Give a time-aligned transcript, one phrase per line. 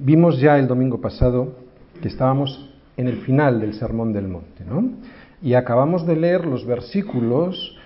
[0.00, 1.56] Vimos ya el domingo pasado
[2.00, 4.92] que estábamos en el final del Sermón del Monte, ¿no?
[5.42, 7.76] Y acabamos de leer los versículos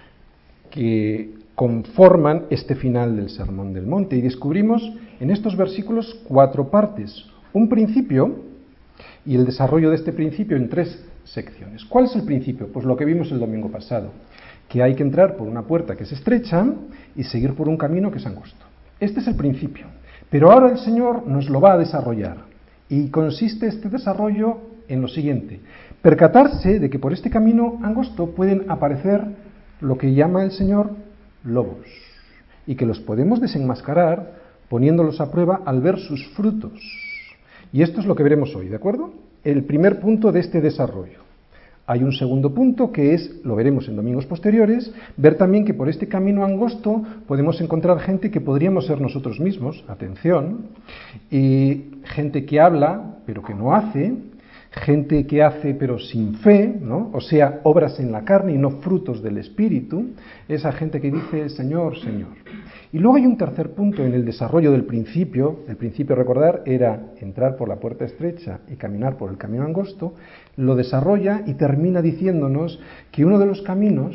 [0.70, 4.82] que conforman este final del Sermón del Monte y descubrimos
[5.20, 7.24] en estos versículos cuatro partes.
[7.54, 8.40] Un principio
[9.24, 11.82] y el desarrollo de este principio en tres secciones.
[11.86, 12.68] ¿Cuál es el principio?
[12.70, 14.10] Pues lo que vimos el domingo pasado,
[14.68, 16.66] que hay que entrar por una puerta que es estrecha
[17.16, 18.66] y seguir por un camino que es angosto.
[19.00, 19.86] Este es el principio.
[20.32, 22.38] Pero ahora el Señor nos lo va a desarrollar.
[22.88, 25.60] Y consiste este desarrollo en lo siguiente.
[26.00, 29.26] Percatarse de que por este camino angosto pueden aparecer
[29.82, 30.92] lo que llama el Señor
[31.44, 31.86] lobos.
[32.66, 34.40] Y que los podemos desenmascarar
[34.70, 36.80] poniéndolos a prueba al ver sus frutos.
[37.70, 39.12] Y esto es lo que veremos hoy, ¿de acuerdo?
[39.44, 41.21] El primer punto de este desarrollo.
[41.86, 45.88] Hay un segundo punto que es, lo veremos en domingos posteriores, ver también que por
[45.88, 50.66] este camino angosto podemos encontrar gente que podríamos ser nosotros mismos, atención,
[51.30, 54.14] y gente que habla pero que no hace,
[54.72, 57.10] gente que hace pero sin fe, ¿no?
[57.12, 60.10] o sea, obras en la carne y no frutos del Espíritu,
[60.48, 62.30] esa gente que dice Señor, Señor.
[62.92, 65.60] Y luego hay un tercer punto en el desarrollo del principio.
[65.66, 70.14] El principio, recordar, era entrar por la puerta estrecha y caminar por el camino angosto.
[70.56, 72.78] Lo desarrolla y termina diciéndonos
[73.10, 74.14] que uno de los caminos,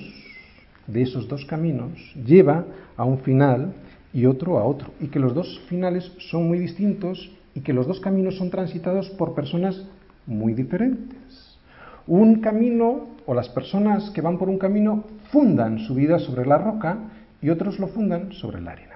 [0.85, 1.91] de esos dos caminos,
[2.23, 3.73] lleva a un final
[4.13, 4.91] y otro a otro.
[4.99, 9.09] Y que los dos finales son muy distintos y que los dos caminos son transitados
[9.09, 9.87] por personas
[10.27, 11.57] muy diferentes.
[12.05, 16.57] Un camino, o las personas que van por un camino, fundan su vida sobre la
[16.57, 16.97] roca
[17.41, 18.95] y otros lo fundan sobre la arena.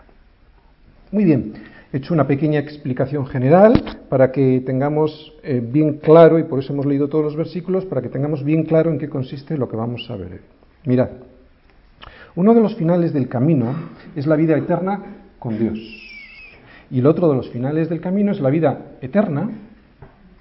[1.11, 1.53] Muy bien,
[1.91, 6.71] he hecho una pequeña explicación general para que tengamos eh, bien claro, y por eso
[6.73, 9.75] hemos leído todos los versículos, para que tengamos bien claro en qué consiste lo que
[9.75, 10.41] vamos a ver.
[10.85, 11.09] Mirad,
[12.35, 13.73] uno de los finales del camino
[14.15, 15.01] es la vida eterna
[15.37, 15.79] con Dios.
[16.89, 19.49] Y el otro de los finales del camino es la vida eterna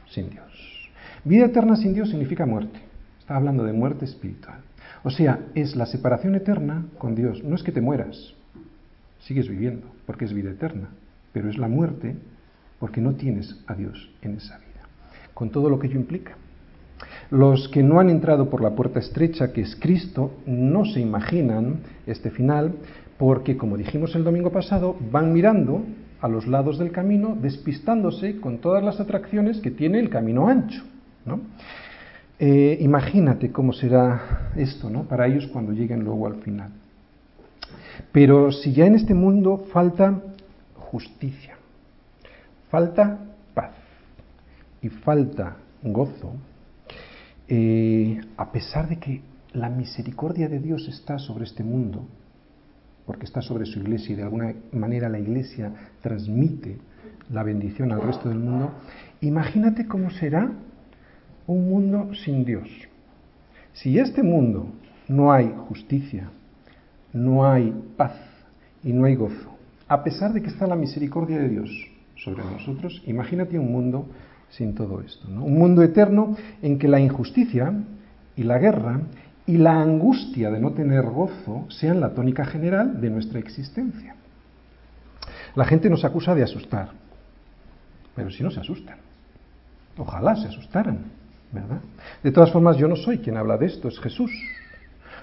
[0.08, 0.49] sin Dios.
[1.24, 2.80] Vida eterna sin Dios significa muerte.
[3.18, 4.60] Está hablando de muerte espiritual.
[5.02, 7.42] O sea, es la separación eterna con Dios.
[7.44, 8.34] No es que te mueras,
[9.20, 10.88] sigues viviendo, porque es vida eterna,
[11.32, 12.16] pero es la muerte
[12.78, 14.88] porque no tienes a Dios en esa vida,
[15.34, 16.36] con todo lo que ello implica.
[17.30, 21.80] Los que no han entrado por la puerta estrecha, que es Cristo, no se imaginan
[22.06, 22.72] este final,
[23.18, 25.84] porque, como dijimos el domingo pasado, van mirando
[26.20, 30.82] a los lados del camino, despistándose con todas las atracciones que tiene el camino ancho.
[31.24, 31.40] ¿No?
[32.38, 35.04] Eh, imagínate cómo será esto ¿no?
[35.04, 36.70] para ellos cuando lleguen luego al final.
[38.12, 40.22] Pero si ya en este mundo falta
[40.74, 41.56] justicia,
[42.70, 43.18] falta
[43.52, 43.72] paz
[44.80, 46.32] y falta gozo,
[47.46, 49.20] eh, a pesar de que
[49.52, 52.06] la misericordia de Dios está sobre este mundo,
[53.04, 56.78] porque está sobre su iglesia y de alguna manera la iglesia transmite
[57.30, 58.72] la bendición al resto del mundo,
[59.20, 60.52] imagínate cómo será
[61.50, 62.68] un mundo sin Dios.
[63.72, 64.66] Si este mundo
[65.08, 66.30] no hay justicia,
[67.12, 68.14] no hay paz
[68.84, 69.50] y no hay gozo,
[69.88, 71.70] a pesar de que está la misericordia de Dios
[72.16, 74.06] sobre nosotros, imagínate un mundo
[74.50, 75.26] sin todo esto.
[75.28, 77.72] Un mundo eterno en que la injusticia
[78.36, 79.00] y la guerra
[79.46, 84.14] y la angustia de no tener gozo sean la tónica general de nuestra existencia.
[85.56, 86.90] La gente nos acusa de asustar,
[88.14, 88.98] pero si no se asustan,
[89.96, 91.19] ojalá se asustaran.
[92.22, 94.30] De todas formas, yo no soy quien habla de esto, es Jesús.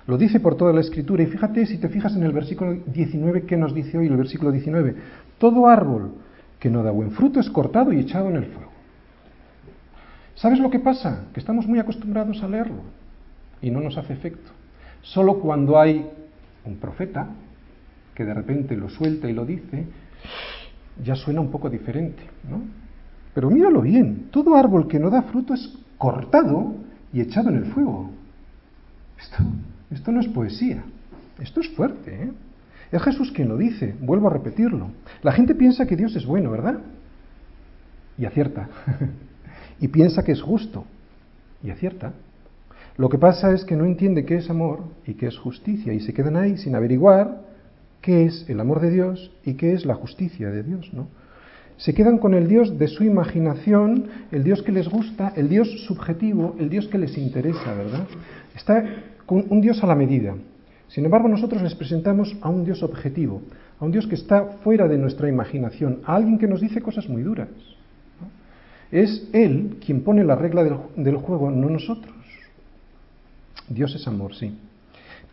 [0.07, 1.23] Lo dice por toda la escritura.
[1.23, 4.51] Y fíjate, si te fijas en el versículo 19, ¿qué nos dice hoy el versículo
[4.51, 4.95] 19?
[5.37, 6.15] Todo árbol
[6.59, 8.71] que no da buen fruto es cortado y echado en el fuego.
[10.35, 11.25] ¿Sabes lo que pasa?
[11.33, 12.83] Que estamos muy acostumbrados a leerlo
[13.61, 14.51] y no nos hace efecto.
[15.01, 16.09] Solo cuando hay
[16.65, 17.27] un profeta
[18.13, 19.85] que de repente lo suelta y lo dice,
[21.03, 22.61] ya suena un poco diferente, ¿no?
[23.33, 26.75] Pero míralo bien, todo árbol que no da fruto es cortado
[27.13, 28.11] y echado en el fuego.
[29.19, 29.37] Esto,
[29.91, 30.83] esto no es poesía,
[31.39, 32.23] esto es fuerte.
[32.23, 32.31] ¿eh?
[32.91, 34.91] Es Jesús quien lo dice, vuelvo a repetirlo.
[35.21, 36.79] La gente piensa que Dios es bueno, ¿verdad?
[38.17, 38.69] Y acierta.
[39.79, 40.85] y piensa que es justo.
[41.63, 42.13] Y acierta.
[42.97, 45.99] Lo que pasa es que no entiende qué es amor y qué es justicia y
[45.99, 47.41] se quedan ahí sin averiguar
[48.01, 51.07] qué es el amor de Dios y qué es la justicia de Dios, ¿no?
[51.77, 55.69] Se quedan con el Dios de su imaginación, el Dios que les gusta, el Dios
[55.85, 58.07] subjetivo, el Dios que les interesa, ¿verdad?
[58.55, 58.83] Está
[59.25, 60.35] con un Dios a la medida.
[60.87, 63.43] Sin embargo, nosotros les presentamos a un Dios objetivo,
[63.79, 67.07] a un Dios que está fuera de nuestra imaginación, a alguien que nos dice cosas
[67.09, 67.49] muy duras.
[68.91, 72.15] Es Él quien pone la regla del, del juego, no nosotros.
[73.69, 74.57] Dios es amor, sí.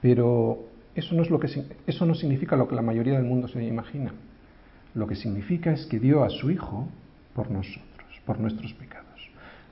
[0.02, 0.58] Pero
[0.94, 1.48] eso no, es lo que,
[1.86, 4.12] eso no significa lo que la mayoría del mundo se imagina.
[4.94, 6.88] Lo que significa es que dio a su Hijo
[7.34, 7.82] por nosotros.
[8.24, 9.04] por nuestros pecados.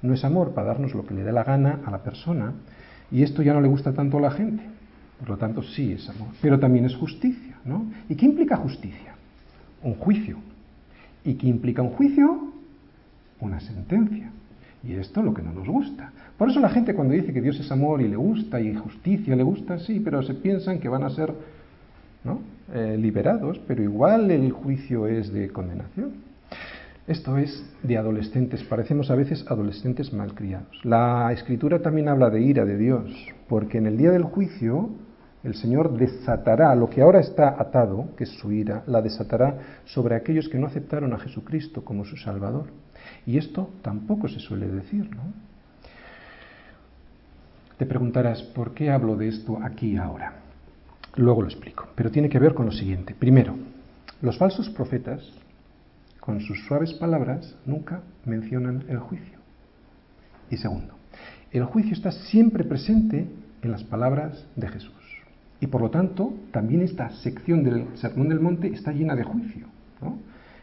[0.03, 2.53] No es amor para darnos lo que le dé la gana a la persona
[3.11, 4.63] y esto ya no le gusta tanto a la gente.
[5.19, 6.29] Por lo tanto, sí es amor.
[6.43, 7.87] Pero también es justicia, ¿no?
[8.09, 9.15] ¿Y qué implica justicia?
[9.83, 10.39] Un juicio.
[11.25, 12.53] ¿Y qué implica un juicio?
[13.41, 14.31] Una sentencia.
[14.83, 16.13] Y esto es lo que no nos gusta.
[16.37, 19.37] Por eso la gente cuando dice que Dios es amor y le gusta y justicia
[19.37, 21.33] le gusta, sí, pero se piensan que van a ser
[22.75, 26.13] Eh, liberados, pero igual el juicio es de condenación.
[27.07, 30.81] Esto es de adolescentes, parecemos a veces adolescentes malcriados.
[30.83, 33.13] La escritura también habla de ira de Dios,
[33.47, 34.89] porque en el día del juicio
[35.45, 40.15] el Señor desatará lo que ahora está atado, que es su ira, la desatará sobre
[40.15, 42.69] aquellos que no aceptaron a Jesucristo como su Salvador.
[43.27, 45.11] Y esto tampoco se suele decir.
[47.77, 50.42] Te preguntarás, ¿por qué hablo de esto aquí ahora?
[51.17, 53.15] Luego lo explico, pero tiene que ver con lo siguiente.
[53.15, 53.55] Primero,
[54.23, 55.23] los falsos profetas,
[56.21, 59.39] con sus suaves palabras, nunca mencionan el juicio.
[60.51, 60.95] Y segundo,
[61.51, 63.27] el juicio está siempre presente
[63.63, 64.93] en las palabras de Jesús.
[65.61, 69.67] Y por lo tanto, también esta sección del Sermón del Monte está llena de juicio.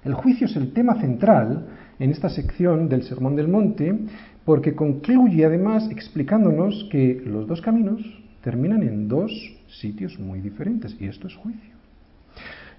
[0.04, 1.68] El juicio es el tema central
[2.00, 3.98] en esta sección del Sermón del Monte,
[4.46, 8.02] porque concluye además explicándonos que los dos caminos
[8.42, 9.32] terminan en dos
[9.68, 11.76] sitios muy diferentes, y esto es juicio.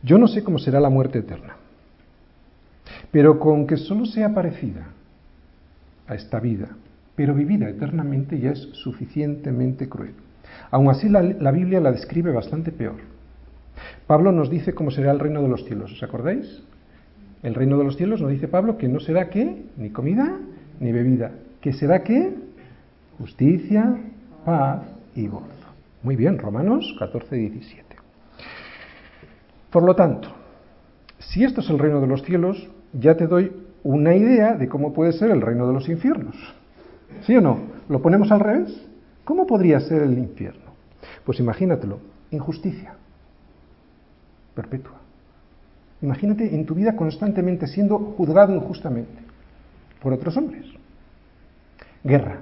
[0.02, 1.56] Yo no sé cómo será la muerte eterna,
[3.10, 4.88] pero con que solo sea parecida
[6.06, 6.68] a esta vida,
[7.14, 10.14] pero vivida eternamente ya es suficientemente cruel.
[10.70, 12.96] Aún así la, la Biblia la describe bastante peor.
[14.06, 16.62] Pablo nos dice cómo será el reino de los cielos, ¿os acordáis?
[17.42, 20.38] El reino de los cielos nos dice Pablo que no será qué, ni comida
[20.80, 22.34] ni bebida, que será qué,
[23.18, 23.98] justicia,
[24.46, 24.82] paz
[25.14, 25.28] y.
[26.02, 27.96] Muy bien, Romanos 14, 17.
[29.70, 30.28] Por lo tanto,
[31.18, 33.52] si esto es el reino de los cielos, ya te doy
[33.82, 36.36] una idea de cómo puede ser el reino de los infiernos.
[37.22, 37.58] ¿Sí o no?
[37.88, 38.86] ¿Lo ponemos al revés?
[39.24, 40.70] ¿Cómo podría ser el infierno?
[41.24, 41.98] Pues imagínatelo,
[42.30, 42.94] injusticia
[44.54, 45.00] perpetua.
[46.02, 49.22] Imagínate en tu vida constantemente siendo juzgado injustamente
[50.02, 50.66] por otros hombres.
[52.02, 52.40] Guerra.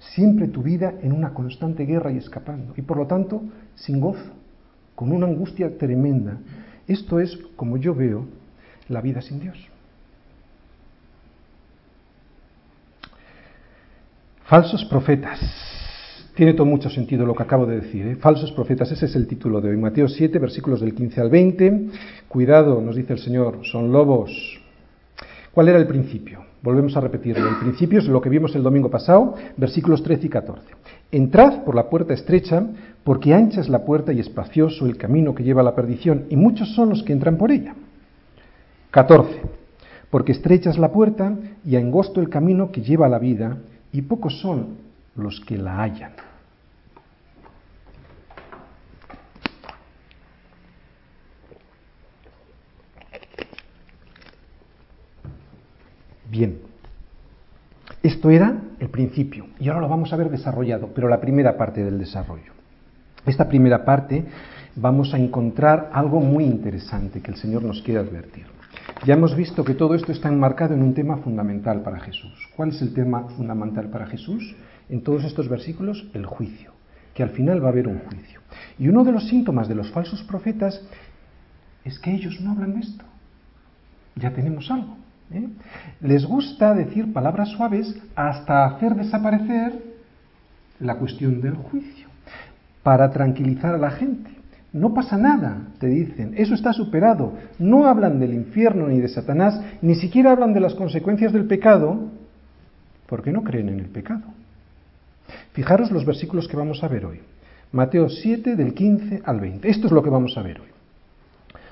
[0.00, 2.72] Siempre tu vida en una constante guerra y escapando.
[2.76, 3.42] Y por lo tanto,
[3.74, 4.32] sin gozo,
[4.94, 6.38] con una angustia tremenda.
[6.88, 8.26] Esto es, como yo veo,
[8.88, 9.58] la vida sin Dios.
[14.44, 15.38] Falsos profetas.
[16.34, 18.06] Tiene todo mucho sentido lo que acabo de decir.
[18.06, 18.16] ¿eh?
[18.16, 19.76] Falsos profetas, ese es el título de hoy.
[19.76, 21.86] Mateo 7, versículos del 15 al 20.
[22.26, 24.60] Cuidado, nos dice el Señor, son lobos.
[25.52, 26.49] ¿Cuál era el principio?
[26.62, 27.48] Volvemos a repetirlo.
[27.48, 30.62] El principio es lo que vimos el domingo pasado, versículos 13 y 14.
[31.10, 32.66] Entrad por la puerta estrecha,
[33.02, 36.36] porque ancha es la puerta y espacioso el camino que lleva a la perdición, y
[36.36, 37.74] muchos son los que entran por ella.
[38.90, 39.40] 14.
[40.10, 41.34] Porque estrecha es la puerta
[41.64, 43.56] y angosto el camino que lleva a la vida,
[43.92, 44.76] y pocos son
[45.16, 46.12] los que la hallan.
[56.30, 56.58] Bien,
[58.04, 61.82] esto era el principio y ahora lo vamos a ver desarrollado, pero la primera parte
[61.84, 62.52] del desarrollo.
[63.26, 64.24] Esta primera parte
[64.76, 68.46] vamos a encontrar algo muy interesante que el Señor nos quiere advertir.
[69.04, 72.48] Ya hemos visto que todo esto está enmarcado en un tema fundamental para Jesús.
[72.54, 74.54] ¿Cuál es el tema fundamental para Jesús?
[74.88, 76.70] En todos estos versículos, el juicio,
[77.12, 78.40] que al final va a haber un juicio.
[78.78, 80.80] Y uno de los síntomas de los falsos profetas
[81.84, 83.04] es que ellos no hablan de esto.
[84.14, 84.96] Ya tenemos algo.
[85.32, 85.48] ¿Eh?
[86.00, 89.72] Les gusta decir palabras suaves hasta hacer desaparecer
[90.80, 92.08] la cuestión del juicio,
[92.82, 94.30] para tranquilizar a la gente.
[94.72, 97.34] No pasa nada, te dicen, eso está superado.
[97.58, 102.08] No hablan del infierno ni de Satanás, ni siquiera hablan de las consecuencias del pecado,
[103.06, 104.22] porque no creen en el pecado.
[105.52, 107.20] Fijaros los versículos que vamos a ver hoy.
[107.72, 109.68] Mateo 7 del 15 al 20.
[109.68, 110.69] Esto es lo que vamos a ver hoy.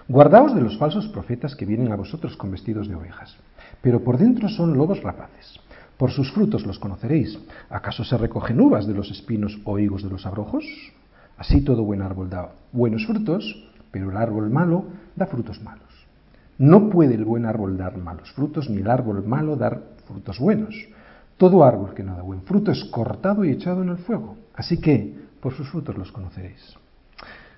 [0.08, 3.36] Guardaos de los falsos profetas que vienen a vosotros con vestidos de ovejas,
[3.82, 5.60] pero por dentro son lobos rapaces.
[5.98, 7.38] Por sus frutos los conoceréis.
[7.68, 10.64] ¿Acaso se recogen uvas de los espinos o higos de los abrojos?
[11.36, 15.92] Así todo buen árbol da buenos frutos, pero el árbol malo da frutos malos.
[16.56, 20.74] No puede el buen árbol dar malos frutos, ni el árbol malo dar frutos buenos.
[21.36, 24.38] Todo árbol que no da buen fruto es cortado y echado en el fuego.
[24.54, 26.78] Así que, por sus frutos los conoceréis.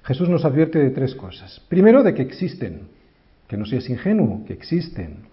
[0.04, 1.61] Jesús nos advierte de tres cosas.
[1.69, 2.88] Primero, de que existen,
[3.49, 5.28] que no seas ingenuo, que existen.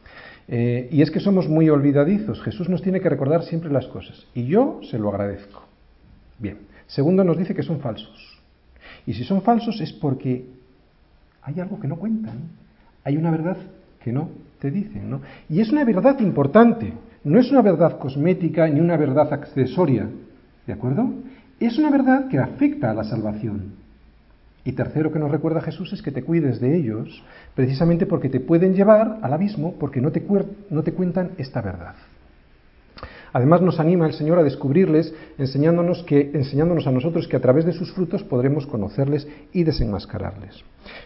[0.47, 2.41] Eh, y es que somos muy olvidadizos.
[2.41, 4.25] Jesús nos tiene que recordar siempre las cosas.
[4.33, 5.63] Y yo se lo agradezco.
[6.39, 6.57] Bien.
[6.87, 8.39] Segundo, nos dice que son falsos.
[9.05, 10.45] Y si son falsos es porque
[11.41, 12.49] hay algo que no cuentan.
[13.03, 13.57] Hay una verdad
[14.03, 15.21] que no te dicen, ¿no?
[15.49, 16.93] Y es una verdad importante,
[17.23, 20.09] no es una verdad cosmética ni una verdad accesoria,
[20.65, 21.13] ¿de acuerdo?
[21.59, 23.76] Es una verdad que afecta a la salvación.
[24.67, 27.23] Y tercero que nos recuerda Jesús es que te cuides de ellos,
[27.55, 30.21] precisamente porque te pueden llevar al abismo porque no te,
[30.69, 31.95] no te cuentan esta verdad.
[33.31, 37.63] Además nos anima el Señor a descubrirles, enseñándonos, que, enseñándonos a nosotros que a través
[37.63, 40.61] de sus frutos podremos conocerles y desenmascararles.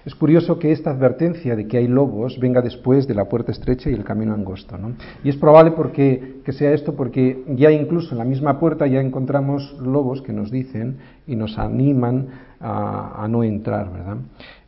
[0.05, 3.91] Es curioso que esta advertencia de que hay lobos venga después de la puerta estrecha
[3.91, 4.75] y el camino angosto.
[4.77, 4.93] ¿no?
[5.23, 9.01] Y es probable porque, que sea esto porque ya incluso en la misma puerta ya
[9.01, 12.27] encontramos lobos que nos dicen y nos animan
[12.61, 13.91] a, no entrar.
[13.91, 14.17] ¿verdad?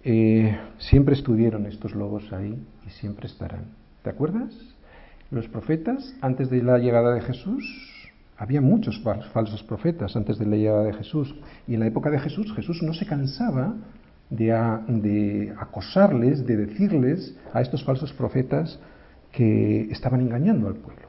[0.04, 3.66] Eh, siempre estuvieron estos lobos ahí y siempre estarán.
[4.04, 4.54] ¿Te acuerdas?
[5.32, 7.64] Los profetas, antes de la llegada de Jesús,
[8.38, 11.34] había muchos falsos profetas antes de la llegada de Jesús.
[11.68, 13.74] Y en la época de Jesús, Jesús no se cansaba
[14.30, 18.80] de, acosarles, de decirles a estos falsos profetas
[19.32, 21.08] que estaban engañando al pueblo.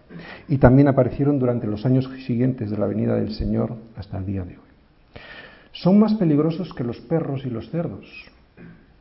[0.48, 4.44] Y también aparecieron durante los años siguientes de la venida del Señor hasta el día
[4.44, 4.73] de hoy.
[5.74, 8.06] Son más peligrosos que los perros y los cerdos.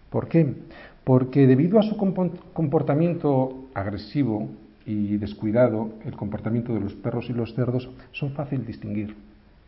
[0.09, 0.53] ¿Por qué?
[1.03, 4.49] Porque debido a su comportamiento agresivo,
[4.85, 9.15] y descuidado el comportamiento de los perros y los cerdos son fácil distinguir.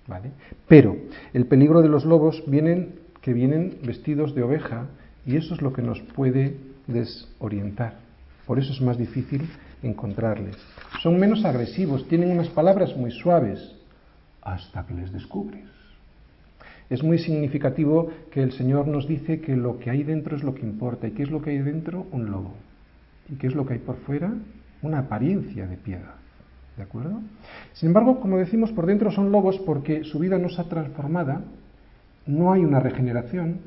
[0.07, 0.31] ¿vale?
[0.67, 0.97] Pero
[1.33, 4.87] el peligro de los lobos vienen, que vienen vestidos de oveja
[5.25, 6.57] y eso es lo que nos puede
[6.87, 7.99] desorientar.
[8.45, 9.49] Por eso es más difícil
[9.81, 10.55] encontrarles.
[11.01, 13.75] Son menos agresivos, tienen unas palabras muy suaves
[14.41, 15.74] hasta que les descubres.
[16.89, 20.53] Es muy significativo que el Señor nos dice que lo que hay dentro es lo
[20.53, 21.07] que importa.
[21.07, 22.05] ¿Y qué es lo que hay dentro?
[22.11, 22.53] Un lobo.
[23.29, 24.31] ¿Y qué es lo que hay por fuera?
[24.85, 26.15] una apariencia de piedad.
[26.77, 27.21] ¿De acuerdo?
[27.73, 31.41] Sin embargo, como decimos, por dentro son lobos porque su vida no se ha transformada,
[32.25, 33.59] no hay una regeneración,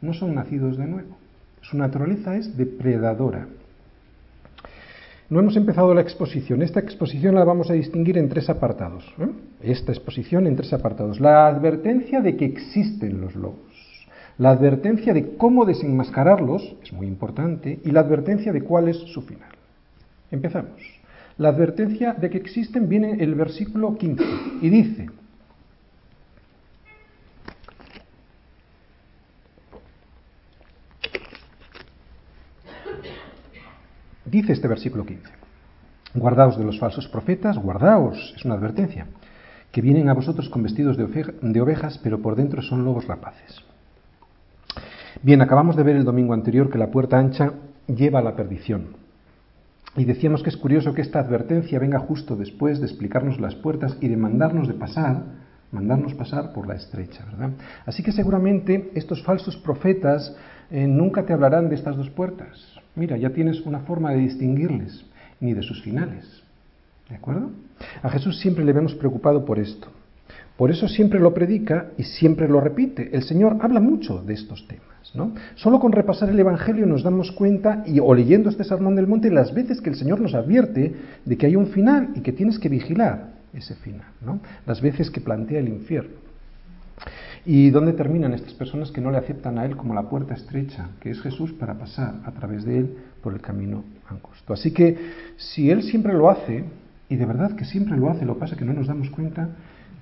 [0.00, 1.16] no son nacidos de nuevo.
[1.60, 3.48] Su naturaleza es depredadora.
[5.28, 6.62] No hemos empezado la exposición.
[6.62, 9.04] Esta exposición la vamos a distinguir en tres apartados.
[9.18, 9.28] ¿eh?
[9.66, 11.18] Esta exposición en tres apartados.
[11.18, 13.58] La advertencia de que existen los lobos.
[14.38, 19.22] La advertencia de cómo desenmascararlos, es muy importante, y la advertencia de cuál es su
[19.22, 19.50] final.
[20.30, 20.80] Empezamos.
[21.38, 24.24] La advertencia de que existen viene el versículo 15
[24.62, 25.08] y dice,
[34.24, 35.28] dice este versículo 15,
[36.14, 39.06] guardaos de los falsos profetas, guardaos, es una advertencia,
[39.76, 43.60] que vienen a vosotros con vestidos de, ovejas, pero por dentro son lobos rapaces.
[45.20, 47.52] Bien, acabamos de ver el domingo anterior que la puerta ancha
[47.86, 48.96] lleva a la perdición.
[49.94, 53.98] Y decíamos que es curioso que esta advertencia venga justo después de explicarnos las puertas
[54.00, 55.24] y de mandarnos de pasar,
[55.72, 57.50] mandarnos pasar por la estrecha, ¿verdad?
[57.84, 60.34] Así que seguramente estos falsos profetas
[60.70, 62.80] eh, nunca te hablarán de estas dos puertas.
[62.94, 65.04] Mira, ya tienes una forma de distinguirles,
[65.38, 66.45] ni de sus finales.
[67.08, 67.50] ¿De acuerdo?
[68.02, 69.88] A Jesús siempre le vemos preocupado por esto.
[70.56, 73.10] Por eso siempre lo predica y siempre lo repite.
[73.14, 74.96] El Señor habla mucho de estos temas.
[75.54, 79.30] Solo con repasar el Evangelio nos damos cuenta, y, o leyendo este Sermón del Monte,
[79.30, 80.94] las veces que el Señor nos advierte
[81.24, 84.40] de que hay un final y que tienes que vigilar ese final, ¿no?
[84.66, 86.16] las veces que plantea el infierno.
[87.44, 90.88] ¿Y dónde terminan estas personas que no le aceptan a Él como la puerta estrecha,
[91.00, 94.52] que es Jesús, para pasar a través de Él por el camino angosto?
[94.52, 94.96] Así que
[95.36, 96.64] si Él siempre lo hace,
[97.08, 99.48] y de verdad que siempre lo hace, lo pasa que no nos damos cuenta,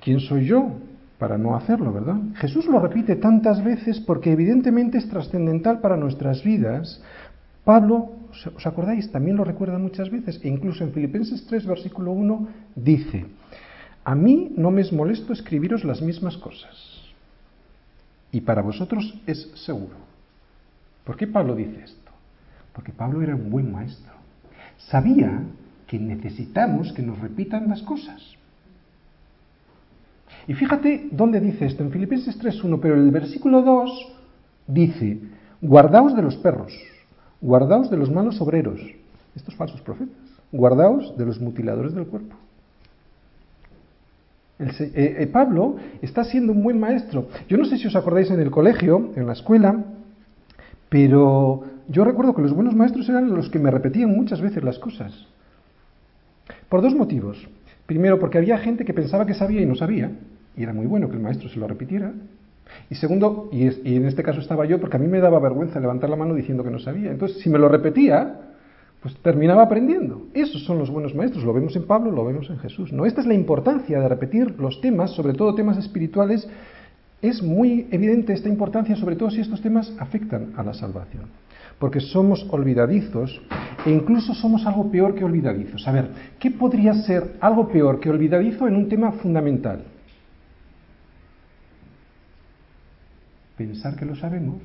[0.00, 0.72] ¿quién soy yo
[1.18, 2.16] para no hacerlo, ¿verdad?
[2.36, 7.02] Jesús lo repite tantas veces porque evidentemente es trascendental para nuestras vidas.
[7.64, 8.12] Pablo,
[8.56, 9.10] ¿os acordáis?
[9.10, 13.26] También lo recuerda muchas veces, e incluso en Filipenses 3, versículo 1, dice,
[14.04, 17.02] a mí no me es molesto escribiros las mismas cosas,
[18.32, 19.96] y para vosotros es seguro.
[21.04, 22.10] ¿Por qué Pablo dice esto?
[22.72, 24.12] Porque Pablo era un buen maestro.
[24.76, 25.40] Sabía
[25.86, 28.22] que necesitamos que nos repitan las cosas.
[30.46, 34.12] Y fíjate dónde dice esto, en Filipenses 3.1, pero el versículo 2
[34.66, 35.18] dice,
[35.60, 36.72] guardaos de los perros,
[37.40, 38.80] guardaos de los malos obreros,
[39.34, 40.16] estos falsos profetas,
[40.52, 42.36] guardaos de los mutiladores del cuerpo.
[44.58, 47.28] El, eh, eh, Pablo está siendo un buen maestro.
[47.48, 49.82] Yo no sé si os acordáis en el colegio, en la escuela,
[50.88, 54.78] pero yo recuerdo que los buenos maestros eran los que me repetían muchas veces las
[54.78, 55.26] cosas.
[56.74, 57.38] Por dos motivos.
[57.86, 60.10] Primero, porque había gente que pensaba que sabía y no sabía
[60.56, 62.12] y era muy bueno que el maestro se lo repitiera.
[62.90, 66.10] Y segundo, y, en este caso estaba yo, porque a mí me daba vergüenza levantar
[66.10, 67.12] la mano diciendo que no sabía.
[67.12, 68.40] Entonces, si me lo repetía,
[69.00, 70.26] pues terminaba aprendiendo.
[70.34, 72.92] Esos son los buenos maestros, lo vemos en Pablo, lo vemos en Jesús.
[72.92, 73.06] ¿no?
[73.06, 76.48] Esta es la importancia de repetir los temas, sobre todo temas espirituales.
[77.22, 81.26] Es muy evidente esta importancia, sobre todo si estos temas afectan a la salvación.
[81.78, 83.40] Porque somos olvidadizos
[83.84, 85.86] e incluso somos algo peor que olvidadizos.
[85.86, 89.84] A ver, ¿qué podría ser algo peor que olvidadizo en un tema fundamental?
[93.56, 94.56] Pensar que lo sabemos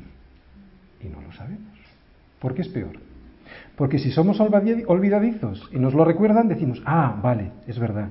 [1.02, 1.78] y no lo sabemos.
[2.40, 2.98] ¿Por qué es peor?
[3.76, 8.10] Porque si somos olvidadizos y nos lo recuerdan, decimos, ah, vale, es verdad.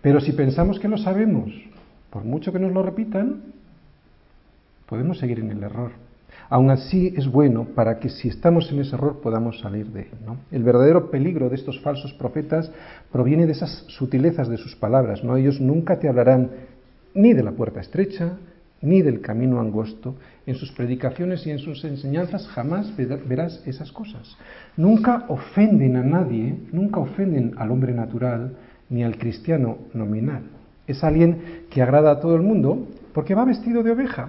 [0.00, 1.50] Pero si pensamos que lo sabemos,
[2.10, 3.42] por mucho que nos lo repitan,
[4.86, 5.92] podemos seguir en el error.
[6.48, 10.08] Aún así es bueno para que si estamos en ese error podamos salir de él.
[10.50, 12.70] El verdadero peligro de estos falsos profetas
[13.10, 15.24] proviene de esas sutilezas de sus palabras.
[15.24, 15.36] ¿no?
[15.36, 16.50] Ellos nunca te hablarán
[17.14, 18.36] ni de la puerta estrecha,
[18.82, 20.16] ni del camino angosto.
[20.46, 24.36] En sus predicaciones y en sus enseñanzas jamás verás esas cosas.
[24.76, 28.56] Nunca ofenden a nadie, nunca ofenden al hombre natural
[28.90, 30.42] ni al cristiano nominal.
[30.86, 34.28] Es alguien que agrada a todo el mundo porque va vestido de oveja,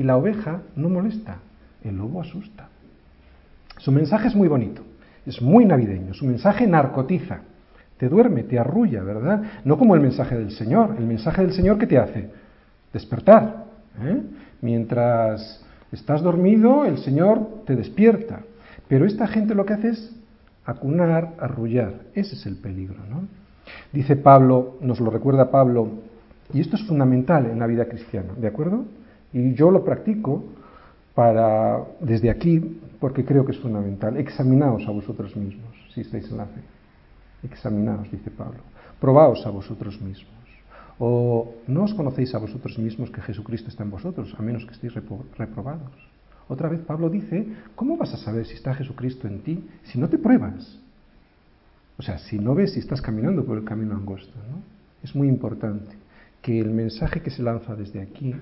[0.00, 1.40] y la oveja no molesta,
[1.84, 2.68] el lobo asusta.
[3.76, 4.80] Su mensaje es muy bonito,
[5.26, 7.40] es muy navideño, su mensaje narcotiza,
[7.98, 9.42] te duerme, te arrulla, ¿verdad?
[9.62, 10.96] No como el mensaje del Señor.
[10.98, 12.30] El mensaje del Señor, ¿qué te hace?
[12.94, 13.66] Despertar.
[14.02, 14.22] ¿eh?
[14.62, 18.40] Mientras estás dormido, el Señor te despierta.
[18.88, 20.16] Pero esta gente lo que hace es
[20.64, 21.92] acunar, arrullar.
[22.14, 23.28] Ese es el peligro, ¿no?
[23.92, 25.90] Dice Pablo, nos lo recuerda Pablo,
[26.54, 28.86] y esto es fundamental en la vida cristiana, ¿de acuerdo?
[29.32, 30.44] Y yo lo practico
[31.14, 34.16] para, desde aquí porque creo que es fundamental.
[34.16, 36.60] Examinaos a vosotros mismos si estáis en la fe.
[37.42, 38.60] Examinaos, dice Pablo.
[39.00, 40.34] Probaos a vosotros mismos.
[40.98, 44.72] O no os conocéis a vosotros mismos que Jesucristo está en vosotros, a menos que
[44.72, 44.92] estéis
[45.38, 45.96] reprobados.
[46.48, 50.08] Otra vez Pablo dice, ¿cómo vas a saber si está Jesucristo en ti si no
[50.08, 50.78] te pruebas?
[51.96, 54.36] O sea, si no ves si estás caminando por el camino angosto.
[54.50, 54.60] ¿no?
[55.02, 55.96] Es muy importante
[56.42, 58.34] que el mensaje que se lanza desde aquí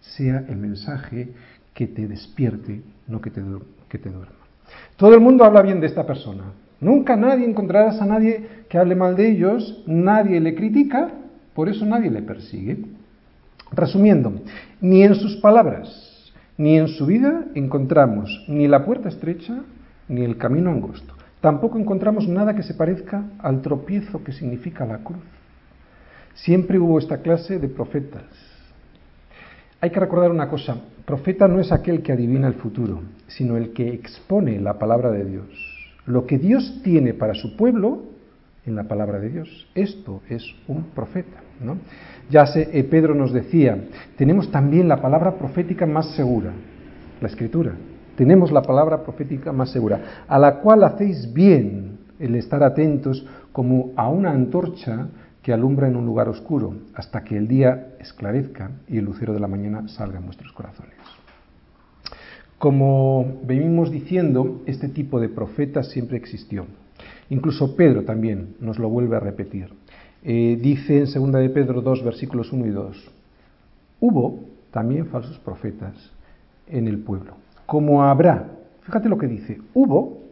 [0.00, 1.28] sea el mensaje
[1.74, 3.42] que te despierte, no que te,
[3.88, 4.34] que te duerma.
[4.96, 6.44] Todo el mundo habla bien de esta persona.
[6.80, 11.10] Nunca nadie encontrarás a nadie que hable mal de ellos, nadie le critica,
[11.54, 12.84] por eso nadie le persigue.
[13.72, 14.40] Resumiendo,
[14.80, 19.62] ni en sus palabras, ni en su vida encontramos ni la puerta estrecha,
[20.08, 21.14] ni el camino angosto.
[21.40, 25.22] Tampoco encontramos nada que se parezca al tropiezo que significa la cruz.
[26.34, 28.24] Siempre hubo esta clase de profetas,
[29.86, 33.72] hay que recordar una cosa, profeta no es aquel que adivina el futuro, sino el
[33.72, 35.46] que expone la palabra de Dios.
[36.06, 38.02] Lo que Dios tiene para su pueblo
[38.66, 39.68] en la palabra de Dios.
[39.76, 41.38] Esto es un profeta.
[41.60, 41.78] ¿no?
[42.28, 43.78] Ya sé, eh, Pedro nos decía,
[44.16, 46.50] tenemos también la palabra profética más segura,
[47.20, 47.72] la escritura.
[48.16, 53.92] Tenemos la palabra profética más segura, a la cual hacéis bien el estar atentos como
[53.94, 55.06] a una antorcha
[55.46, 59.38] que alumbra en un lugar oscuro hasta que el día esclarezca y el lucero de
[59.38, 60.96] la mañana salga en vuestros corazones.
[62.58, 66.66] Como venimos diciendo, este tipo de profeta siempre existió.
[67.30, 69.72] Incluso Pedro también nos lo vuelve a repetir.
[70.24, 73.12] Eh, dice en 2 de Pedro 2, versículos 1 y 2,
[74.00, 74.40] hubo
[74.72, 75.94] también falsos profetas
[76.66, 77.34] en el pueblo,
[77.66, 78.48] como habrá,
[78.82, 80.26] fíjate lo que dice, hubo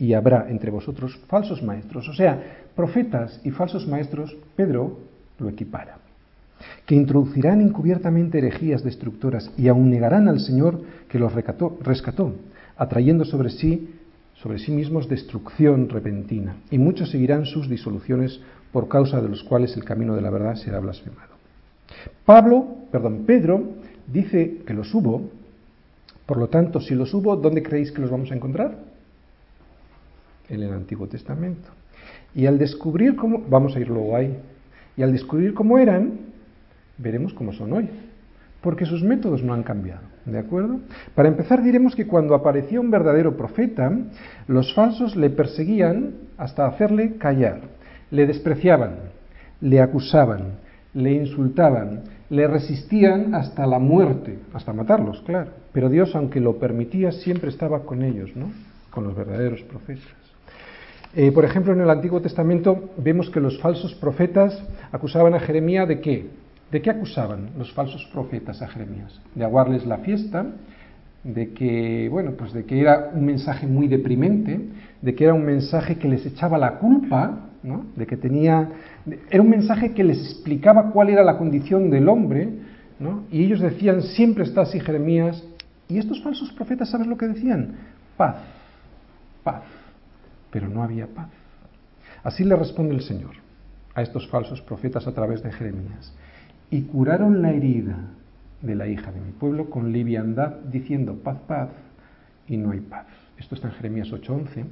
[0.00, 2.08] y habrá entre vosotros falsos maestros.
[2.08, 4.98] O sea, profetas y falsos maestros, Pedro
[5.38, 5.98] lo equipara,
[6.86, 12.34] que introducirán encubiertamente herejías destructoras y aun negarán al Señor que los rescató,
[12.76, 13.96] atrayendo sobre sí
[14.42, 18.40] sobre sí mismos destrucción repentina, y muchos seguirán sus disoluciones
[18.72, 21.34] por causa de los cuales el camino de la verdad será blasfemado.
[22.24, 23.62] Pablo, perdón, Pedro
[24.06, 25.30] dice que los hubo,
[26.24, 28.78] por lo tanto, si los hubo, ¿dónde creéis que los vamos a encontrar?
[30.48, 31.68] En el Antiguo Testamento.
[32.34, 34.36] Y al descubrir cómo, vamos a ir luego ahí,
[34.96, 36.18] y al descubrir cómo eran,
[36.98, 37.88] veremos cómo son hoy,
[38.60, 40.80] porque sus métodos no han cambiado, ¿de acuerdo?
[41.14, 43.90] Para empezar diremos que cuando aparecía un verdadero profeta,
[44.46, 47.60] los falsos le perseguían hasta hacerle callar,
[48.10, 48.96] le despreciaban,
[49.60, 50.58] le acusaban,
[50.94, 55.50] le insultaban, le resistían hasta la muerte, hasta matarlos, claro.
[55.72, 58.50] Pero Dios, aunque lo permitía, siempre estaba con ellos, ¿no?
[58.90, 60.04] Con los verdaderos profetas.
[61.14, 65.88] Eh, por ejemplo, en el Antiguo Testamento vemos que los falsos profetas acusaban a Jeremías
[65.88, 66.26] de qué?
[66.70, 69.20] ¿De qué acusaban los falsos profetas a Jeremías?
[69.34, 70.46] De aguarles la fiesta,
[71.24, 74.60] de que, bueno, pues de que era un mensaje muy deprimente,
[75.02, 77.86] de que era un mensaje que les echaba la culpa, ¿no?
[77.96, 78.68] De que tenía,
[79.30, 82.48] era un mensaje que les explicaba cuál era la condición del hombre,
[83.00, 83.24] ¿no?
[83.32, 85.42] Y ellos decían, siempre está así Jeremías.
[85.88, 87.74] Y estos falsos profetas, ¿sabes lo que decían?
[88.16, 88.36] Paz,
[89.42, 89.79] paz
[90.50, 91.28] pero no había paz.
[92.22, 93.32] Así le responde el Señor
[93.94, 96.14] a estos falsos profetas a través de Jeremías.
[96.70, 97.96] Y curaron la herida
[98.62, 101.70] de la hija de mi pueblo con liviandad, diciendo paz, paz,
[102.46, 103.06] y no hay paz.
[103.38, 104.64] esto está en Jeremías 8:11,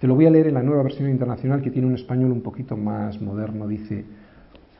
[0.00, 2.40] te lo voy a leer en la nueva versión internacional que tiene un español un
[2.42, 4.04] poquito más moderno, dice,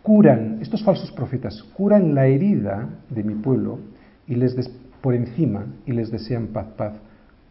[0.03, 3.79] curan, estos falsos profetas, curan la herida de mi pueblo
[4.27, 4.57] y les
[5.01, 6.95] por encima y les desean paz, paz,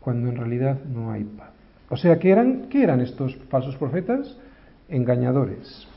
[0.01, 1.54] cuando en realidad no hay paz.
[1.89, 4.35] O sea, ¿qué eran, ¿qué eran estos falsos profetas?
[4.89, 5.87] Engañadores.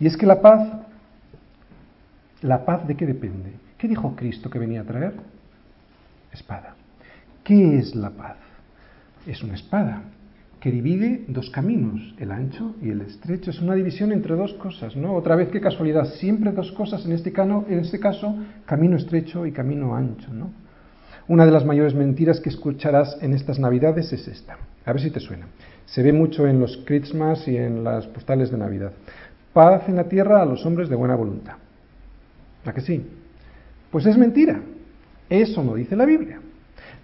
[0.00, 0.68] Y es que la paz,
[2.42, 3.52] ¿la paz de qué depende?
[3.78, 5.14] ¿Qué dijo Cristo que venía a traer?
[6.32, 6.74] Espada.
[7.44, 8.36] ¿Qué es la paz?
[9.26, 10.02] Es una espada
[10.60, 13.50] que divide dos caminos, el ancho y el estrecho.
[13.50, 15.14] Es una división entre dos cosas, ¿no?
[15.14, 19.52] Otra vez, qué casualidad, siempre dos cosas, en este, en este caso, camino estrecho y
[19.52, 20.50] camino ancho, ¿no?
[21.28, 24.58] Una de las mayores mentiras que escucharás en estas navidades es esta.
[24.88, 25.46] A ver si te suena.
[25.84, 28.92] Se ve mucho en los Christmas y en las postales de Navidad.
[29.52, 31.56] Paz en la tierra a los hombres de buena voluntad.
[32.64, 33.06] ¿A que sí?
[33.90, 34.62] Pues es mentira.
[35.28, 36.40] Eso no dice la Biblia.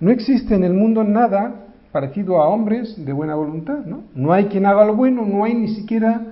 [0.00, 4.04] No existe en el mundo nada parecido a hombres de buena voluntad, ¿no?
[4.14, 6.22] No hay quien haga lo bueno, no hay ni siquiera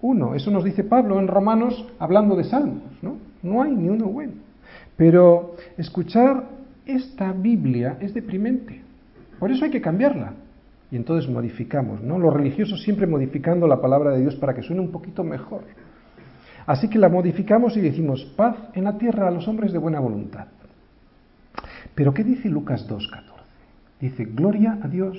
[0.00, 0.34] uno.
[0.34, 3.18] Eso nos dice Pablo en Romanos hablando de salmos, ¿no?
[3.44, 4.32] No hay ni uno bueno.
[4.96, 6.48] Pero escuchar
[6.86, 8.82] esta Biblia es deprimente.
[9.38, 10.32] Por eso hay que cambiarla.
[10.90, 12.18] Y entonces modificamos, ¿no?
[12.18, 15.62] Los religiosos siempre modificando la palabra de Dios para que suene un poquito mejor.
[16.66, 20.00] Así que la modificamos y decimos paz en la tierra a los hombres de buena
[20.00, 20.46] voluntad.
[21.94, 23.22] Pero ¿qué dice Lucas 2.14?
[24.00, 25.16] Dice, gloria a Dios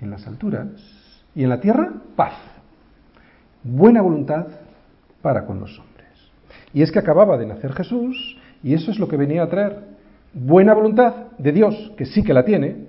[0.00, 0.68] en las alturas
[1.34, 2.34] y en la tierra, paz.
[3.62, 4.46] Buena voluntad
[5.22, 6.06] para con los hombres.
[6.72, 9.84] Y es que acababa de nacer Jesús y eso es lo que venía a traer.
[10.32, 12.86] Buena voluntad de Dios, que sí que la tiene,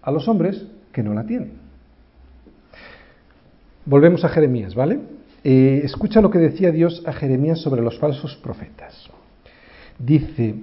[0.00, 1.52] a los hombres que no la tienen.
[3.84, 5.00] Volvemos a Jeremías, ¿vale?
[5.44, 9.08] Eh, escucha lo que decía Dios a Jeremías sobre los falsos profetas.
[9.98, 10.54] Dice,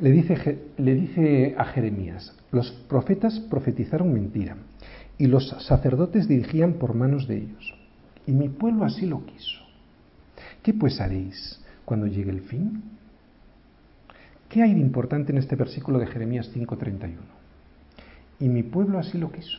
[0.00, 4.56] le dice, le dice a Jeremías, los profetas profetizaron mentira
[5.18, 7.74] y los sacerdotes dirigían por manos de ellos.
[8.26, 9.60] Y mi pueblo así lo quiso.
[10.62, 12.82] ¿Qué pues haréis cuando llegue el fin?
[14.48, 17.14] ¿Qué hay de importante en este versículo de Jeremías 5:31?
[18.40, 19.58] Y mi pueblo así lo quiso.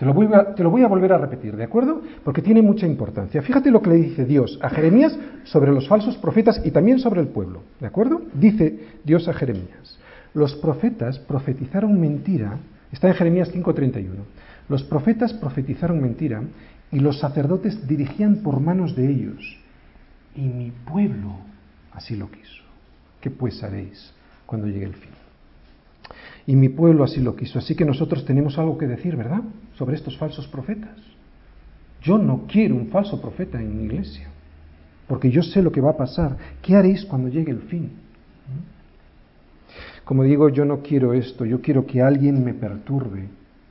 [0.00, 2.00] Te lo, voy a, lo, voy a, volver a repetir, ¿de acuerdo?
[2.24, 3.42] Porque tiene mucha importancia.
[3.42, 7.20] Fíjate lo que le dice Dios a Jeremías sobre los falsos profetas y también sobre
[7.20, 8.22] el pueblo, ¿de acuerdo?
[8.32, 9.98] Dice Dios a Jeremías,
[10.32, 12.56] los profetas profetizaron mentira,
[12.90, 14.24] está en Jeremías 5:31,
[14.70, 16.44] los profetas profetizaron mentira
[16.90, 19.58] y los sacerdotes dirigían por manos de ellos,
[20.34, 21.36] y mi pueblo
[21.92, 22.62] así lo quiso.
[23.20, 24.14] ¿Qué pues haréis
[24.46, 25.10] cuando llegue el fin?
[26.46, 27.58] Y mi pueblo así lo quiso.
[27.58, 29.42] Así que nosotros tenemos algo que decir, ¿verdad?
[29.80, 30.98] Sobre estos falsos profetas.
[32.02, 34.28] Yo no quiero un falso profeta en mi iglesia,
[35.08, 36.36] porque yo sé lo que va a pasar.
[36.60, 37.88] ¿Qué haréis cuando llegue el fin?
[40.04, 43.28] Como digo, yo no quiero esto, yo quiero que alguien me perturbe,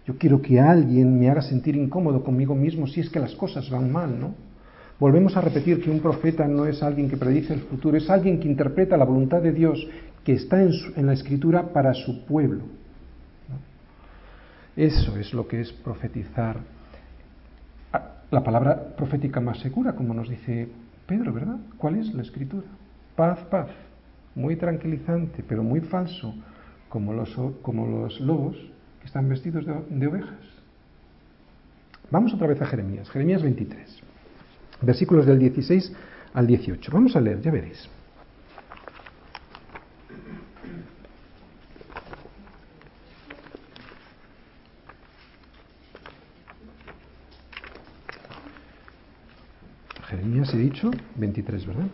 [0.08, 3.70] yo quiero que alguien me haga sentir incómodo conmigo mismo si es que las cosas
[3.70, 4.34] van mal, ¿no?
[5.00, 8.40] Volvemos a repetir que un profeta no es alguien que predice el futuro, es alguien
[8.40, 9.88] que interpreta la voluntad de Dios
[10.24, 12.79] que está en, su, en la escritura para su pueblo.
[14.80, 16.56] Eso es lo que es profetizar.
[18.32, 20.70] La palabra profética más segura, como nos dice
[21.06, 21.58] Pedro, ¿verdad?
[21.78, 22.66] ¿Cuál es la escritura?
[23.14, 23.68] Paz, paz.
[24.36, 26.34] Muy tranquilizante, pero muy falso,
[26.88, 28.56] como los, como los lobos
[29.02, 30.48] que están vestidos de, de ovejas.
[32.10, 34.00] Vamos otra vez a Jeremías, Jeremías 23,
[34.82, 35.94] versículos del 16
[36.34, 36.90] al 18.
[36.90, 37.90] Vamos a leer, ya veréis.
[50.10, 51.88] Jeremías he dicho 23, ¿verdad?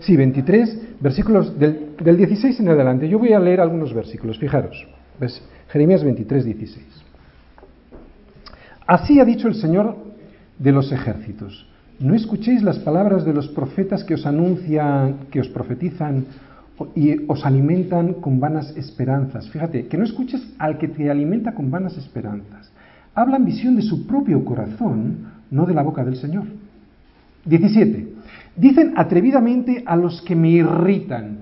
[0.00, 3.08] Sí, 23, versículos del, del, 16 en adelante.
[3.08, 4.86] Yo voy a leer algunos versículos, fijaros.
[5.18, 5.42] ¿ves?
[5.68, 6.86] Jeremías 23, 16.
[8.86, 9.96] Así ha dicho el Señor
[10.58, 11.66] de los ejércitos.
[11.98, 16.26] No escuchéis las palabras de los profetas que os anuncian, que os profetizan
[16.94, 19.48] y os alimentan con vanas esperanzas.
[19.48, 22.70] Fíjate, que no escuches al que te alimenta con vanas esperanzas.
[23.14, 26.44] Hablan visión de su propio corazón, no de la boca del Señor.
[27.44, 28.08] 17.
[28.56, 31.38] Dicen atrevidamente a los que me irritan.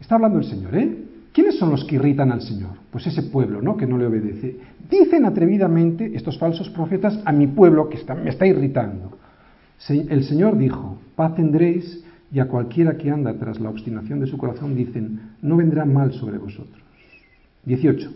[0.00, 1.04] Está hablando el Señor, ¿eh?
[1.32, 2.70] ¿Quiénes son los que irritan al Señor?
[2.90, 3.76] Pues ese pueblo, ¿no?
[3.76, 4.56] Que no le obedece.
[4.90, 9.16] Dicen atrevidamente estos falsos profetas a mi pueblo que está, me está irritando.
[9.88, 14.36] El Señor dijo, paz tendréis y a cualquiera que anda tras la obstinación de su
[14.38, 16.82] corazón dicen, no vendrá mal sobre vosotros.
[17.64, 18.10] 18.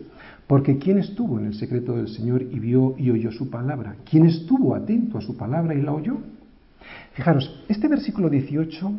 [0.47, 3.95] Porque ¿quién estuvo en el secreto del Señor y vio y oyó su palabra?
[4.09, 6.17] ¿Quién estuvo atento a su palabra y la oyó?
[7.13, 8.91] Fijaros, este versículo 18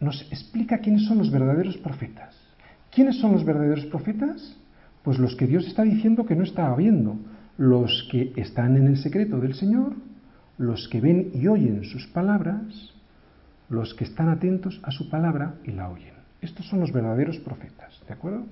[0.00, 2.34] nos explica quiénes son los verdaderos profetas.
[2.90, 4.56] ¿Quiénes son los verdaderos profetas?
[5.02, 7.18] Pues los que Dios está diciendo que no está viendo,
[7.58, 9.94] los que están en el secreto del Señor,
[10.56, 12.94] los que ven y oyen sus palabras,
[13.68, 16.14] los que están atentos a su palabra y la oyen.
[16.40, 18.44] Estos son los verdaderos profetas, ¿de acuerdo?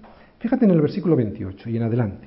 [0.43, 2.27] Fíjate en el versículo 28 y en adelante.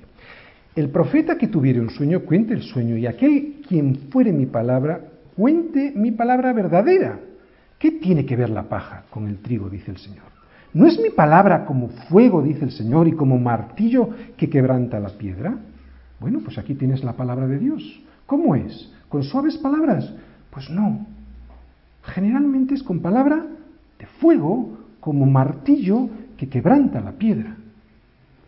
[0.74, 5.02] El profeta que tuviere un sueño cuente el sueño y aquel quien fuere mi palabra
[5.36, 7.20] cuente mi palabra verdadera.
[7.78, 9.70] ¿Qué tiene que ver la paja con el trigo?
[9.70, 10.24] dice el Señor.
[10.74, 15.10] ¿No es mi palabra como fuego, dice el Señor, y como martillo que quebranta la
[15.10, 15.58] piedra?
[16.22, 18.02] Bueno, pues aquí tienes la palabra de Dios.
[18.26, 18.94] ¿Cómo es?
[19.10, 20.10] ¿Con suaves palabras?
[20.52, 21.06] Pues no.
[22.04, 23.46] Generalmente es con palabra
[24.00, 27.58] de fuego, como martillo que quebranta la piedra.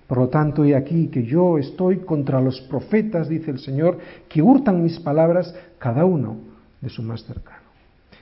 [0.08, 4.42] Por lo tanto, he aquí que yo estoy contra los profetas, dice el Señor, que
[4.42, 6.38] hurtan mis palabras cada uno
[6.82, 7.68] de su más cercano.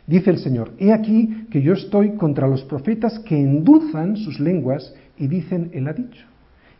[0.08, 4.94] Dice el Señor, he aquí que yo estoy contra los profetas que endulzan sus lenguas
[5.18, 6.26] y dicen, Él ha dicho.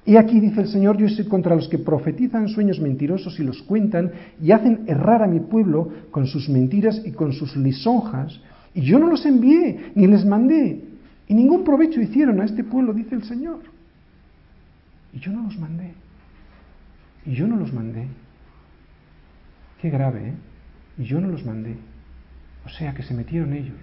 [0.08, 3.64] He aquí, dice el Señor, yo estoy contra los que profetizan sueños mentirosos y los
[3.64, 8.40] cuentan y hacen errar a mi pueblo con sus mentiras y con sus lisonjas.
[8.76, 10.84] Y yo no los envié, ni les mandé,
[11.28, 13.75] y ningún provecho hicieron a este pueblo, dice el Señor.
[15.16, 15.94] Y yo no los mandé.
[17.26, 18.08] Y yo no los mandé.
[19.82, 20.34] Qué grave, ¿eh?
[20.98, 21.78] Y yo no los mandé.
[22.66, 23.78] O sea, que se metieron ellos.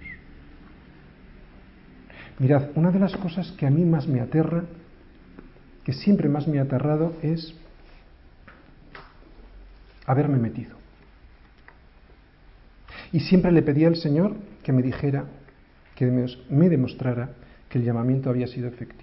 [2.37, 4.63] Mirad, una de las cosas que a mí más me aterra,
[5.83, 7.55] que siempre más me ha aterrado, es
[10.05, 10.75] haberme metido.
[13.11, 15.25] Y siempre le pedí al Señor que me dijera,
[15.95, 16.05] que
[16.49, 17.29] me demostrara
[17.69, 19.02] que el llamamiento había sido efectivo.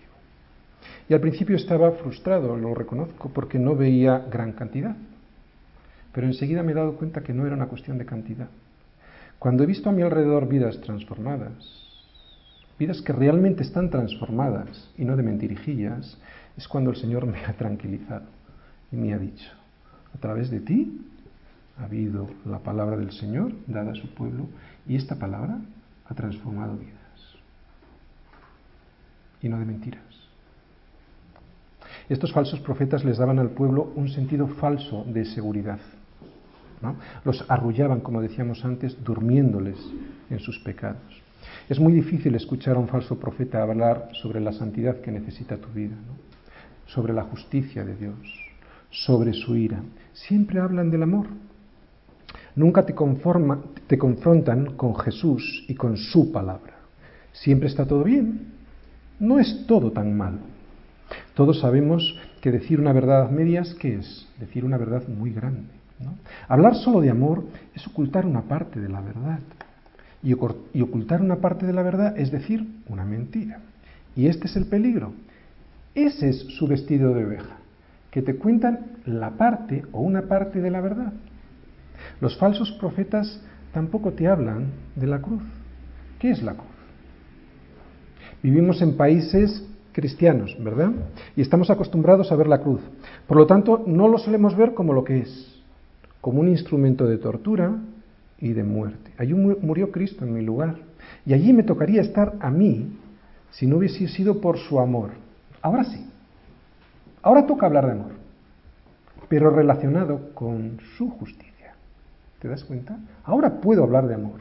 [1.11, 4.95] Y al principio estaba frustrado, lo reconozco, porque no veía gran cantidad.
[6.13, 8.49] Pero enseguida me he dado cuenta que no era una cuestión de cantidad.
[9.41, 11.53] Cuando he visto a mi alrededor vidas transformadas,
[12.79, 16.17] vidas que realmente están transformadas y no de mentirijillas,
[16.57, 18.27] es cuando el Señor me ha tranquilizado
[18.93, 19.51] y me ha dicho,
[20.15, 21.07] a través de ti
[21.77, 24.47] ha habido la palabra del Señor dada a su pueblo
[24.87, 25.59] y esta palabra
[26.07, 26.95] ha transformado vidas.
[29.43, 30.10] Y no de mentiras.
[32.11, 35.79] Estos falsos profetas les daban al pueblo un sentido falso de seguridad.
[37.25, 39.79] Los arrullaban, como decíamos antes, durmiéndoles
[40.29, 41.23] en sus pecados.
[41.69, 45.69] Es muy difícil escuchar a un falso profeta hablar sobre la santidad que necesita tu
[45.69, 45.95] vida,
[46.87, 48.19] sobre la justicia de Dios,
[48.91, 49.81] sobre su ira.
[50.13, 51.29] Siempre hablan del amor.
[52.57, 52.93] Nunca te,
[53.87, 56.75] te confrontan con Jesús y con su palabra.
[57.31, 58.49] Siempre está todo bien.
[59.21, 60.50] No es todo tan malo.
[61.35, 64.29] Todos sabemos que decir una verdad a medias, ¿qué es?
[64.39, 65.69] Decir una verdad muy grande.
[66.49, 67.45] Hablar solo de amor
[67.75, 69.41] es ocultar una parte de la verdad.
[70.23, 70.33] Y
[70.83, 73.61] ocultar una parte de la verdad es decir una mentira.
[74.17, 75.13] Y este es el peligro.
[75.95, 77.57] Ese es su vestido de oveja,
[78.11, 81.13] que te cuentan la parte o una parte de la verdad.
[82.21, 83.43] Los falsos profetas
[83.73, 85.43] tampoco te hablan de la cruz.
[86.19, 86.67] ¿Qué es la cruz?
[88.43, 89.67] Vivimos en países
[90.01, 90.93] cristianos, ¿verdad?
[91.37, 92.81] Y estamos acostumbrados a ver la cruz.
[93.27, 95.63] Por lo tanto, no lo solemos ver como lo que es,
[96.23, 97.77] como un instrumento de tortura
[98.39, 99.11] y de muerte.
[99.19, 100.77] Allí murió Cristo en mi lugar.
[101.27, 102.97] Y allí me tocaría estar a mí
[103.51, 105.11] si no hubiese sido por su amor.
[105.61, 106.07] Ahora sí.
[107.23, 108.13] Ahora toca hablar de amor,
[109.29, 111.75] pero relacionado con su justicia.
[112.39, 112.97] ¿Te das cuenta?
[113.25, 114.41] Ahora puedo hablar de amor,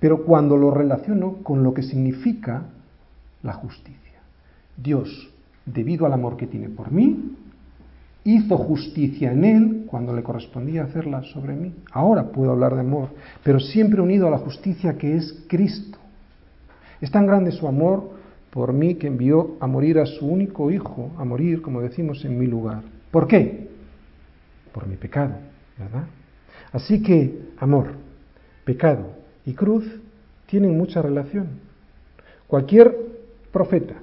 [0.00, 2.62] pero cuando lo relaciono con lo que significa
[3.42, 4.05] la justicia.
[4.76, 5.30] Dios,
[5.64, 7.36] debido al amor que tiene por mí,
[8.24, 11.72] hizo justicia en él cuando le correspondía hacerla sobre mí.
[11.92, 13.10] Ahora puedo hablar de amor,
[13.42, 15.98] pero siempre unido a la justicia que es Cristo.
[17.00, 18.10] Es tan grande su amor
[18.50, 22.38] por mí que envió a morir a su único hijo, a morir, como decimos, en
[22.38, 22.82] mi lugar.
[23.10, 23.68] ¿Por qué?
[24.72, 25.34] Por mi pecado,
[25.78, 26.06] ¿verdad?
[26.72, 27.92] Así que amor,
[28.64, 29.10] pecado
[29.44, 29.84] y cruz
[30.46, 31.60] tienen mucha relación.
[32.48, 32.96] Cualquier
[33.52, 33.94] profeta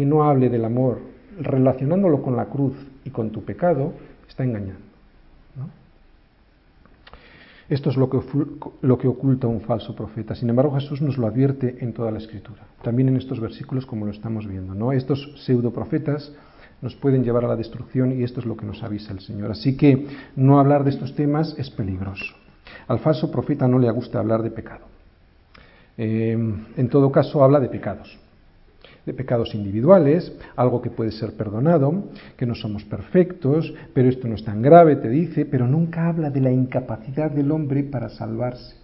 [0.00, 0.98] que no hable del amor
[1.38, 3.92] relacionándolo con la cruz y con tu pecado,
[4.26, 4.80] está engañando.
[7.68, 8.18] Esto es lo que,
[8.80, 10.34] lo que oculta un falso profeta.
[10.34, 14.06] Sin embargo, Jesús nos lo advierte en toda la Escritura, también en estos versículos como
[14.06, 14.74] lo estamos viendo.
[14.74, 14.90] ¿no?
[14.90, 16.32] Estos pseudo profetas
[16.80, 19.50] nos pueden llevar a la destrucción y esto es lo que nos avisa el Señor.
[19.50, 22.34] Así que no hablar de estos temas es peligroso.
[22.88, 24.86] Al falso profeta no le gusta hablar de pecado.
[25.98, 26.32] Eh,
[26.76, 28.18] en todo caso, habla de pecados
[29.06, 32.04] de pecados individuales, algo que puede ser perdonado,
[32.36, 36.30] que no somos perfectos, pero esto no es tan grave, te dice, pero nunca habla
[36.30, 38.76] de la incapacidad del hombre para salvarse.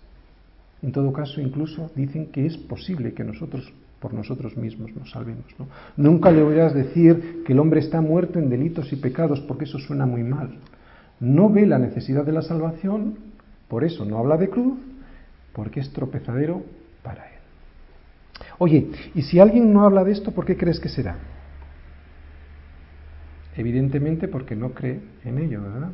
[0.83, 5.47] En todo caso, incluso dicen que es posible que nosotros por nosotros mismos nos salvemos.
[5.59, 5.67] ¿no?
[5.97, 9.79] Nunca le oirás decir que el hombre está muerto en delitos y pecados, porque eso
[9.79, 10.51] suena muy mal.
[11.19, 13.17] No ve la necesidad de la salvación,
[13.69, 14.79] por eso no habla de cruz,
[15.53, 16.63] porque es tropezadero
[17.03, 17.36] para él.
[18.59, 21.17] Oye, y si alguien no habla de esto, ¿por qué crees que será?
[23.57, 25.93] Evidentemente porque no cree en ello, ¿verdad?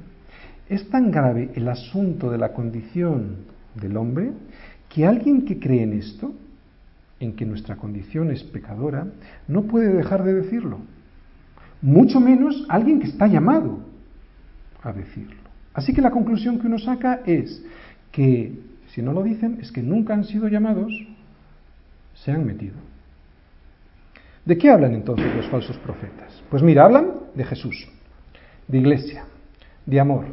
[0.68, 4.32] Es tan grave el asunto de la condición del hombre
[4.88, 6.34] que alguien que cree en esto,
[7.20, 9.06] en que nuestra condición es pecadora,
[9.48, 10.78] no puede dejar de decirlo.
[11.80, 13.80] Mucho menos alguien que está llamado
[14.82, 15.36] a decirlo.
[15.74, 17.64] Así que la conclusión que uno saca es
[18.10, 20.92] que si no lo dicen es que nunca han sido llamados,
[22.24, 22.74] se han metido.
[24.44, 26.42] ¿De qué hablan entonces los falsos profetas?
[26.50, 27.88] Pues mira, hablan de Jesús,
[28.66, 29.24] de iglesia,
[29.86, 30.26] de amor,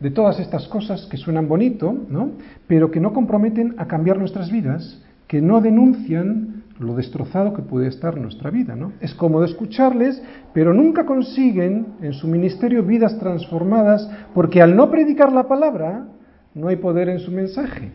[0.00, 2.32] de todas estas cosas que suenan bonito, ¿no?
[2.66, 7.88] pero que no comprometen a cambiar nuestras vidas, que no denuncian lo destrozado que puede
[7.88, 8.74] estar nuestra vida.
[8.76, 8.92] ¿no?
[9.00, 10.22] Es cómodo escucharles,
[10.52, 16.06] pero nunca consiguen en su ministerio vidas transformadas, porque al no predicar la palabra,
[16.54, 17.90] no hay poder en su mensaje.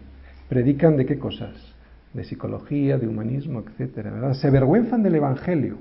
[0.47, 1.78] Predican de qué cosas?
[2.19, 4.33] De psicología, de humanismo, etcétera.
[4.33, 5.77] Se avergüenzan del Evangelio.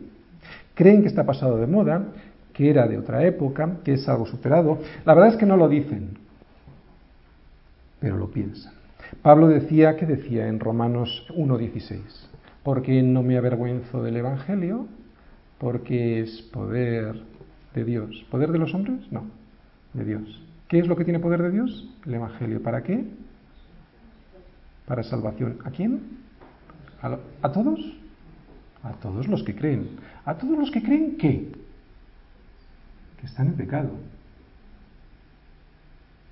[0.77, 2.13] Creen que está pasado de moda,
[2.53, 4.79] que era de otra época, que es algo superado.
[5.05, 6.11] La verdad es que no lo dicen,
[7.99, 8.73] pero lo piensan.
[9.21, 11.99] Pablo decía, ¿qué decía en Romanos 1.16?
[12.63, 14.87] Porque no me avergüenzo del Evangelio,
[15.59, 17.21] porque es poder
[17.75, 18.25] de Dios.
[18.31, 19.11] ¿Poder de los hombres?
[19.11, 19.25] No,
[19.93, 20.41] de Dios.
[20.69, 21.93] ¿Qué es lo que tiene poder de Dios?
[22.07, 22.63] El Evangelio.
[22.63, 23.07] ¿Para qué?
[24.87, 25.59] Para salvación.
[25.65, 26.28] ¿A quién?
[27.01, 27.81] ¿A, todos?
[28.83, 29.91] A todos los que creen.
[30.25, 31.53] ¿A todos los que creen qué?
[33.21, 33.91] Que están en pecado.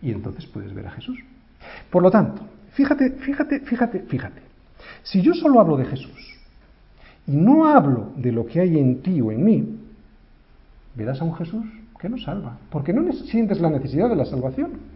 [0.03, 1.19] Y entonces puedes ver a Jesús.
[1.91, 4.43] Por lo tanto, fíjate, fíjate, fíjate, fíjate.
[5.03, 6.39] Si yo solo hablo de Jesús
[7.27, 9.79] y no hablo de lo que hay en ti o en mí,
[10.95, 11.65] verás a un Jesús
[11.99, 14.96] que no salva, porque no sientes la necesidad de la salvación.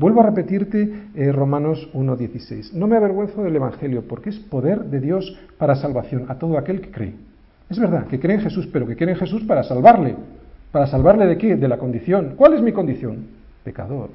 [0.00, 2.72] Vuelvo a repetirte eh, Romanos 1.16.
[2.72, 6.80] No me avergüenzo del Evangelio, porque es poder de Dios para salvación a todo aquel
[6.80, 7.14] que cree.
[7.68, 10.16] Es verdad, que cree en Jesús, pero que cree en Jesús para salvarle.
[10.72, 11.54] ¿Para salvarle de qué?
[11.54, 12.32] De la condición.
[12.34, 13.26] ¿Cuál es mi condición?
[13.62, 14.08] Pecador.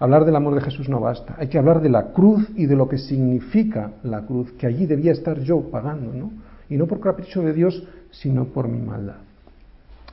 [0.00, 1.36] Hablar del amor de Jesús no basta.
[1.38, 4.86] Hay que hablar de la cruz y de lo que significa la cruz, que allí
[4.86, 6.32] debía estar yo pagando, ¿no?
[6.68, 9.18] Y no por capricho de Dios, sino por mi maldad.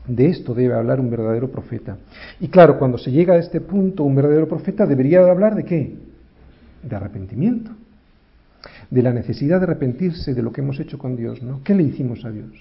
[0.10, 1.98] De esto debe hablar un verdadero profeta.
[2.40, 5.98] Y claro, cuando se llega a este punto, un verdadero profeta debería hablar de qué?
[6.82, 7.70] De arrepentimiento.
[8.90, 11.62] De la necesidad de arrepentirse de lo que hemos hecho con Dios, ¿no?
[11.64, 12.52] ¿Qué le hicimos a Dios?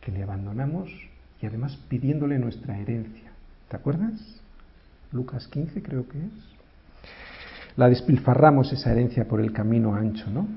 [0.00, 0.90] Que le abandonamos
[1.42, 3.30] y además pidiéndole nuestra herencia.
[3.68, 4.40] ¿Te acuerdas?
[5.12, 7.76] Lucas 15 creo que es.
[7.76, 10.48] La despilfarramos esa herencia por el camino ancho, ¿no?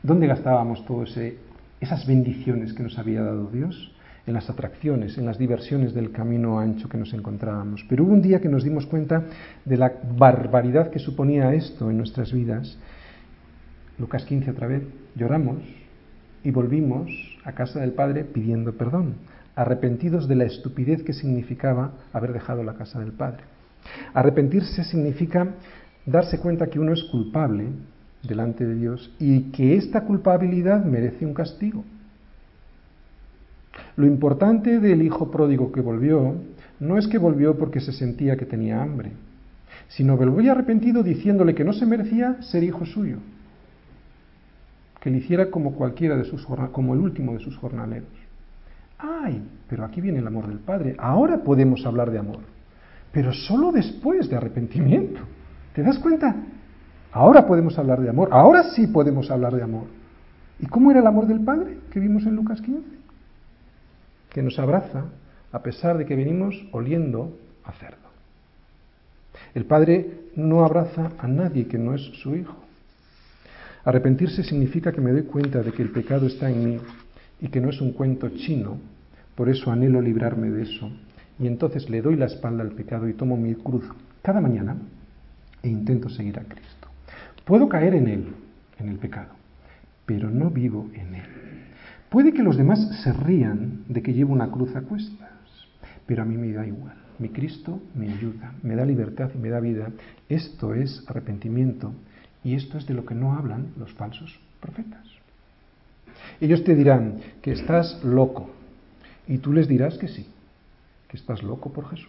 [0.00, 1.38] ¿Dónde gastábamos todo ese
[1.80, 3.90] esas bendiciones que nos había dado Dios
[4.26, 7.84] en las atracciones, en las diversiones del camino ancho que nos encontrábamos.
[7.88, 9.24] Pero hubo un día que nos dimos cuenta
[9.64, 12.78] de la barbaridad que suponía esto en nuestras vidas.
[13.98, 14.82] Lucas 15 otra vez,
[15.14, 15.58] lloramos
[16.42, 17.10] y volvimos
[17.44, 19.14] a casa del Padre pidiendo perdón,
[19.54, 23.44] arrepentidos de la estupidez que significaba haber dejado la casa del Padre.
[24.14, 25.54] Arrepentirse significa
[26.06, 27.66] darse cuenta que uno es culpable
[28.22, 31.84] delante de Dios y que esta culpabilidad merece un castigo.
[33.96, 36.34] Lo importante del hijo pródigo que volvió
[36.80, 39.12] no es que volvió porque se sentía que tenía hambre,
[39.88, 43.18] sino que volvió arrepentido diciéndole que no se merecía ser hijo suyo,
[45.00, 48.08] que le hiciera como cualquiera de sus como el último de sus jornaleros.
[48.98, 50.96] Ay, pero aquí viene el amor del Padre.
[50.98, 52.40] Ahora podemos hablar de amor,
[53.12, 55.20] pero solo después de arrepentimiento.
[55.74, 56.34] ¿Te das cuenta?
[57.12, 59.84] Ahora podemos hablar de amor, ahora sí podemos hablar de amor.
[60.58, 62.93] ¿Y cómo era el amor del Padre que vimos en Lucas 15?
[64.34, 65.06] Que nos abraza
[65.52, 68.04] a pesar de que venimos oliendo a cerdo.
[69.54, 72.56] El Padre no abraza a nadie que no es su Hijo.
[73.84, 76.78] Arrepentirse significa que me doy cuenta de que el pecado está en mí
[77.40, 78.78] y que no es un cuento chino,
[79.36, 80.90] por eso anhelo librarme de eso.
[81.38, 83.84] Y entonces le doy la espalda al pecado y tomo mi cruz
[84.22, 84.76] cada mañana
[85.62, 86.88] e intento seguir a Cristo.
[87.44, 88.26] Puedo caer en él,
[88.78, 89.34] en el pecado,
[90.06, 91.53] pero no vivo en él.
[92.14, 95.28] Puede que los demás se rían de que llevo una cruz a cuestas,
[96.06, 96.94] pero a mí me da igual.
[97.18, 99.88] Mi Cristo me ayuda, me da libertad y me da vida.
[100.28, 101.92] Esto es arrepentimiento
[102.44, 105.04] y esto es de lo que no hablan los falsos profetas.
[106.40, 108.48] Ellos te dirán que estás loco
[109.26, 110.24] y tú les dirás que sí,
[111.08, 112.06] que estás loco por Jesús.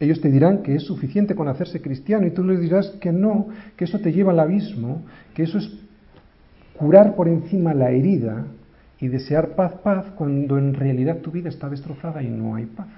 [0.00, 3.48] Ellos te dirán que es suficiente con hacerse cristiano y tú les dirás que no,
[3.78, 5.00] que eso te lleva al abismo,
[5.32, 5.78] que eso es
[6.76, 8.44] curar por encima la herida
[9.00, 12.88] y desear paz, paz, cuando en realidad tu vida está destrozada y no hay paz.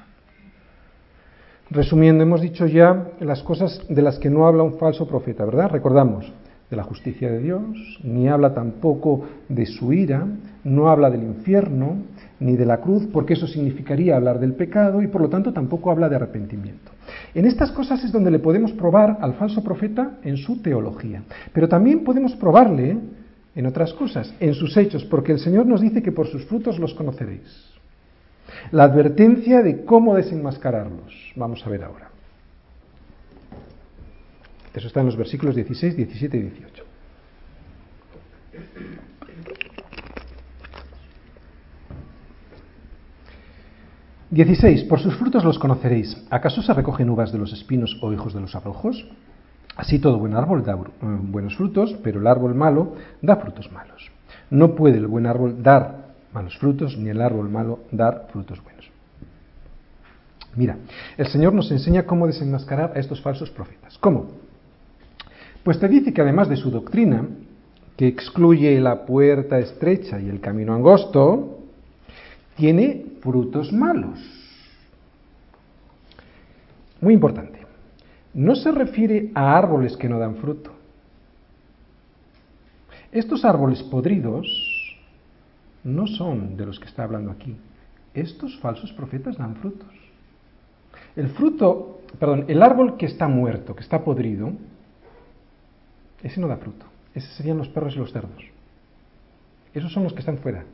[1.70, 5.70] Resumiendo, hemos dicho ya las cosas de las que no habla un falso profeta, ¿verdad?
[5.70, 6.30] Recordamos,
[6.72, 7.62] de la justicia de Dios,
[8.02, 10.26] ni habla tampoco de su ira,
[10.64, 11.96] no habla del infierno,
[12.40, 15.90] ni de la cruz, porque eso significaría hablar del pecado y por lo tanto tampoco
[15.90, 16.90] habla de arrepentimiento.
[17.34, 21.22] En estas cosas es donde le podemos probar al falso profeta en su teología,
[21.52, 22.96] pero también podemos probarle
[23.54, 26.78] en otras cosas, en sus hechos, porque el Señor nos dice que por sus frutos
[26.78, 27.72] los conoceréis.
[28.70, 31.32] La advertencia de cómo desenmascararlos.
[31.36, 32.10] Vamos a ver ahora.
[34.74, 36.84] Eso está en los versículos 16, 17 y 18.
[44.30, 44.84] 16.
[44.84, 46.16] Por sus frutos los conoceréis.
[46.30, 49.06] ¿Acaso se recogen uvas de los espinos o hijos de los abrojos?
[49.76, 54.10] Así todo buen árbol da eh, buenos frutos, pero el árbol malo da frutos malos.
[54.50, 58.90] No puede el buen árbol dar malos frutos, ni el árbol malo dar frutos buenos.
[60.54, 60.76] Mira,
[61.16, 63.96] el Señor nos enseña cómo desenmascarar a estos falsos profetas.
[63.98, 64.28] ¿Cómo?
[65.62, 67.26] Pues te dice que además de su doctrina,
[67.96, 71.60] que excluye la puerta estrecha y el camino angosto,
[72.56, 74.18] tiene frutos malos.
[77.00, 77.61] Muy importante.
[78.34, 80.72] No se refiere a árboles que no dan fruto.
[83.12, 84.46] Estos árboles podridos
[85.84, 87.56] no son de los que está hablando aquí.
[88.14, 89.88] Estos falsos profetas dan frutos.
[91.14, 94.52] El fruto, perdón, el árbol que está muerto, que está podrido,
[96.22, 96.86] ese no da fruto.
[97.14, 98.44] Esos serían los perros y los cerdos.
[99.74, 100.64] Esos son los que están fuera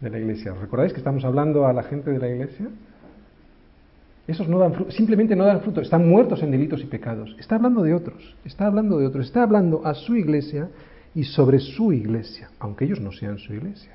[0.00, 0.54] de la iglesia.
[0.54, 2.68] ¿Recordáis que estamos hablando a la gente de la iglesia?
[4.26, 7.34] Esos no dan fruto, simplemente no dan fruto, están muertos en delitos y pecados.
[7.38, 10.68] Está hablando de otros, está hablando de otros, está hablando a su iglesia
[11.14, 13.92] y sobre su iglesia, aunque ellos no sean su iglesia.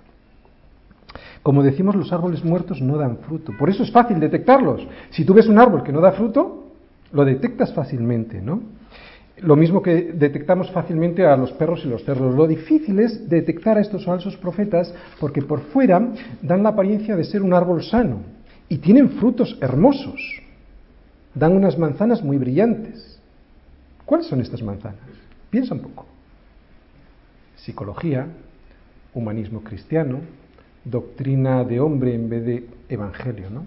[1.41, 3.53] Como decimos, los árboles muertos no dan fruto.
[3.57, 4.85] Por eso es fácil detectarlos.
[5.11, 6.71] Si tú ves un árbol que no da fruto,
[7.13, 8.61] lo detectas fácilmente, ¿no?
[9.37, 12.35] Lo mismo que detectamos fácilmente a los perros y los cerdos.
[12.35, 16.09] Lo difícil es detectar a estos falsos profetas porque por fuera
[16.41, 18.34] dan la apariencia de ser un árbol sano
[18.69, 20.21] y tienen frutos hermosos.
[21.33, 23.19] Dan unas manzanas muy brillantes.
[24.05, 24.99] ¿Cuáles son estas manzanas?
[25.49, 26.05] Piensa un poco.
[27.57, 28.27] Psicología,
[29.13, 30.19] humanismo cristiano,
[30.83, 33.65] doctrina de hombre en vez de evangelio, ¿no?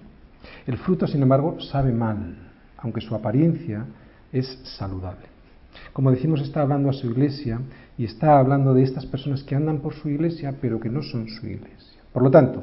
[0.66, 2.36] El fruto, sin embargo, sabe mal,
[2.78, 3.84] aunque su apariencia
[4.32, 4.46] es
[4.78, 5.26] saludable.
[5.92, 7.60] Como decimos, está hablando a su iglesia
[7.96, 11.28] y está hablando de estas personas que andan por su iglesia, pero que no son
[11.28, 12.00] su iglesia.
[12.12, 12.62] Por lo tanto,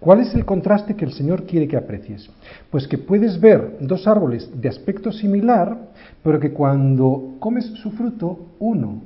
[0.00, 2.28] ¿cuál es el contraste que el Señor quiere que aprecies?
[2.70, 5.76] Pues que puedes ver dos árboles de aspecto similar,
[6.22, 9.02] pero que cuando comes su fruto, uno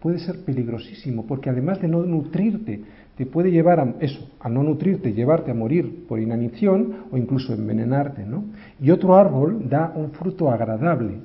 [0.00, 2.82] puede ser peligrosísimo, porque además de no nutrirte,
[3.16, 7.52] te puede llevar a eso, a no nutrirte, llevarte a morir por inanición o incluso
[7.52, 8.44] envenenarte, ¿no?
[8.80, 11.18] Y otro árbol da un fruto agradable,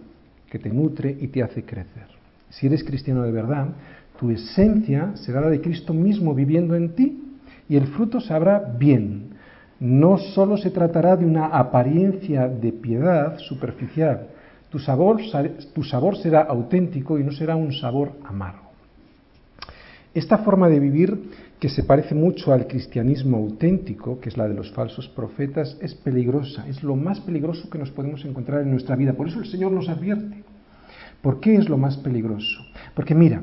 [0.50, 2.08] que te nutre y te hace crecer.
[2.50, 3.70] Si eres cristiano de verdad,
[4.20, 7.24] tu esencia será la de Cristo mismo viviendo en ti
[7.70, 9.36] y el fruto sabrá bien.
[9.80, 14.28] No solo se tratará de una apariencia de piedad superficial,
[14.70, 15.22] tu sabor,
[15.74, 18.68] tu sabor será auténtico y no será un sabor amargo.
[20.14, 24.56] Esta forma de vivir, que se parece mucho al cristianismo auténtico, que es la de
[24.56, 28.96] los falsos profetas, es peligrosa, es lo más peligroso que nos podemos encontrar en nuestra
[28.96, 29.14] vida.
[29.14, 30.44] Por eso el Señor nos advierte.
[31.22, 32.66] ¿Por qué es lo más peligroso?
[32.96, 33.42] Porque mira,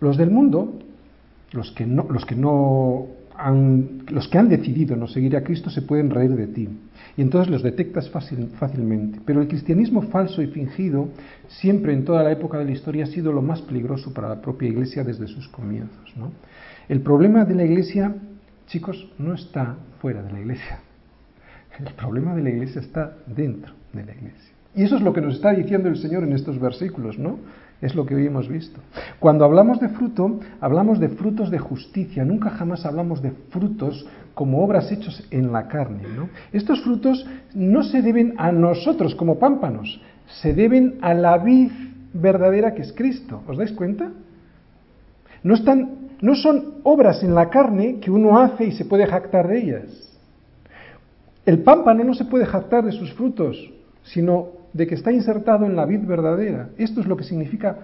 [0.00, 0.78] los del mundo,
[1.52, 3.06] los que no, los que no
[3.50, 6.68] los que han decidido no seguir a Cristo se pueden reír de ti
[7.16, 9.20] y entonces los detectas fácilmente.
[9.24, 11.08] Pero el cristianismo falso y fingido
[11.48, 14.40] siempre en toda la época de la historia ha sido lo más peligroso para la
[14.40, 16.14] propia iglesia desde sus comienzos.
[16.88, 18.14] El problema de la iglesia,
[18.66, 20.80] chicos, no está fuera de la iglesia.
[21.78, 24.52] El problema de la iglesia está dentro de la iglesia.
[24.74, 27.38] Y eso es lo que nos está diciendo el Señor en estos versículos, ¿no?
[27.82, 28.80] Es lo que hoy hemos visto.
[29.18, 34.62] Cuando hablamos de fruto, hablamos de frutos de justicia, nunca jamás hablamos de frutos como
[34.64, 36.04] obras hechos en la carne.
[36.52, 40.00] Estos frutos no se deben a nosotros como pámpanos,
[40.40, 41.72] se deben a la vid
[42.14, 43.42] verdadera que es Cristo.
[43.48, 44.12] ¿Os dais cuenta?
[45.42, 49.48] No, están, no son obras en la carne que uno hace y se puede jactar
[49.48, 50.18] de ellas.
[51.44, 53.56] El pámpano no se puede jactar de sus frutos,
[54.04, 56.70] sino de que está insertado en la vid verdadera.
[56.78, 57.76] Esto es lo que significa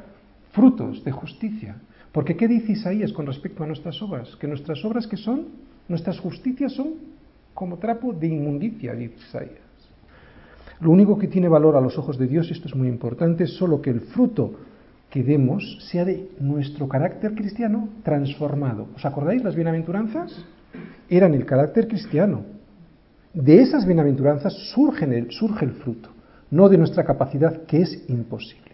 [0.52, 1.76] frutos de justicia.
[2.12, 4.34] Porque ¿qué dice Isaías con respecto a nuestras obras?
[4.36, 5.46] Que nuestras obras que son
[5.88, 6.94] Nuestras justicias son
[7.54, 9.68] como trapo de inmundicia, dice Isaías.
[10.80, 13.44] Lo único que tiene valor a los ojos de Dios, y esto es muy importante,
[13.44, 14.52] es solo que el fruto
[15.10, 18.88] que demos sea de nuestro carácter cristiano transformado.
[18.94, 20.44] ¿Os acordáis las bienaventuranzas?
[21.08, 22.42] Eran el carácter cristiano.
[23.32, 26.10] De esas bienaventuranzas surge el, surge el fruto,
[26.50, 28.72] no de nuestra capacidad, que es imposible.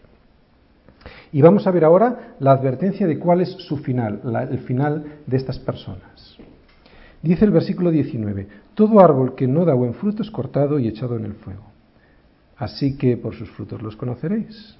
[1.32, 4.20] Y vamos a ver ahora la advertencia de cuál es su final,
[4.50, 6.38] el final de estas personas.
[7.22, 11.16] Dice el versículo 19, todo árbol que no da buen fruto es cortado y echado
[11.16, 11.64] en el fuego.
[12.56, 14.76] Así que por sus frutos los conoceréis.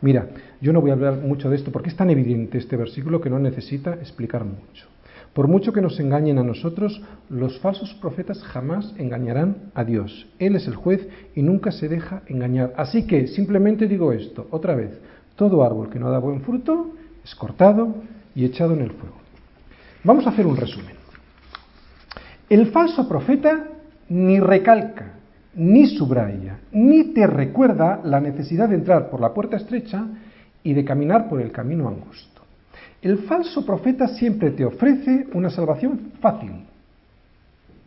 [0.00, 0.28] Mira,
[0.60, 3.30] yo no voy a hablar mucho de esto porque es tan evidente este versículo que
[3.30, 4.91] no necesita explicar mucho.
[5.32, 10.28] Por mucho que nos engañen a nosotros, los falsos profetas jamás engañarán a Dios.
[10.38, 12.74] Él es el juez y nunca se deja engañar.
[12.76, 15.00] Así que simplemente digo esto, otra vez,
[15.36, 16.92] todo árbol que no da buen fruto
[17.24, 17.94] es cortado
[18.34, 19.16] y echado en el fuego.
[20.04, 20.96] Vamos a hacer un resumen.
[22.50, 23.68] El falso profeta
[24.10, 25.14] ni recalca,
[25.54, 30.06] ni subraya, ni te recuerda la necesidad de entrar por la puerta estrecha
[30.62, 32.31] y de caminar por el camino angosto.
[33.02, 36.52] El falso profeta siempre te ofrece una salvación fácil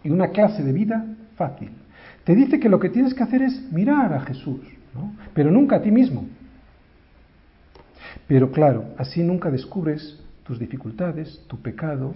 [0.04, 1.06] y una clase de vida
[1.38, 1.72] fácil.
[2.26, 4.60] Te dice que lo que tienes que hacer es mirar a Jesús,
[5.34, 6.28] pero nunca a ti mismo.
[8.28, 12.14] Pero claro, así nunca descubres tus dificultades, tu pecado,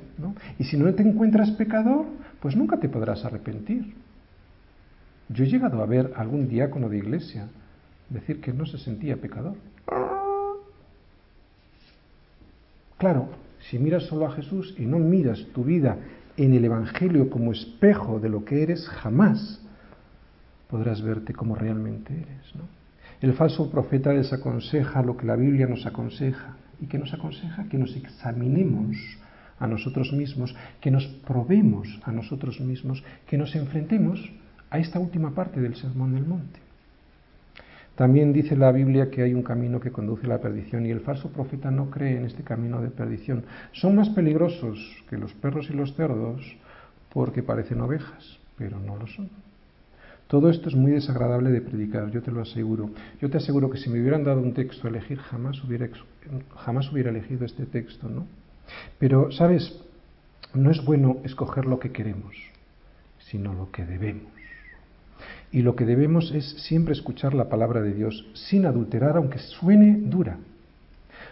[0.58, 2.06] Y si no te encuentras pecador,
[2.42, 3.96] pues nunca te podrás arrepentir.
[5.30, 7.48] Yo he llegado a ver algún diácono de iglesia
[8.10, 9.56] decir que no se sentía pecador.
[13.00, 13.30] Claro,
[13.70, 15.98] si miras solo a Jesús y no miras tu vida
[16.36, 19.62] en el Evangelio como espejo de lo que eres, jamás
[20.70, 22.54] podrás verte como realmente eres.
[23.22, 26.58] El falso profeta desaconseja lo que la Biblia nos aconseja.
[26.82, 27.70] ¿Y qué nos aconseja?
[27.70, 28.98] Que nos examinemos
[29.60, 34.30] a nosotros mismos, que nos probemos a nosotros mismos, que nos enfrentemos
[34.70, 36.60] a esta última parte del Sermón del Monte.
[38.00, 41.02] También dice la Biblia que hay un camino que conduce a la perdición y el
[41.02, 43.44] falso profeta no cree en este camino de perdición.
[43.74, 44.80] Son más peligrosos
[45.10, 46.42] que los perros y los cerdos
[47.12, 49.30] porque parecen ovejas, pero no lo son.
[50.28, 52.90] Todo esto es muy desagradable de predicar, yo te lo aseguro.
[53.20, 55.90] Yo te aseguro que si me hubieran dado un texto a elegir, jamás hubiera,
[56.56, 58.28] jamás hubiera elegido este texto, ¿no?
[58.98, 59.78] Pero, ¿sabes?
[60.54, 62.34] No es bueno escoger lo que queremos,
[63.18, 64.39] sino lo que debemos.
[65.52, 69.98] Y lo que debemos es siempre escuchar la palabra de Dios sin adulterar, aunque suene
[69.98, 70.38] dura.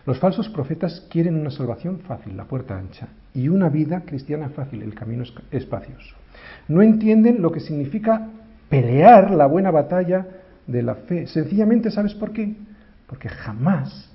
[0.06, 4.82] Los falsos profetas quieren una salvación fácil, la puerta ancha, y una vida cristiana fácil,
[4.82, 6.16] el camino espacioso.
[6.68, 8.28] No entienden lo que significa
[8.70, 10.26] pelear la buena batalla
[10.66, 11.28] de la fe.
[11.28, 12.56] Sencillamente, ¿sabes por qué?
[13.06, 14.10] Porque jamás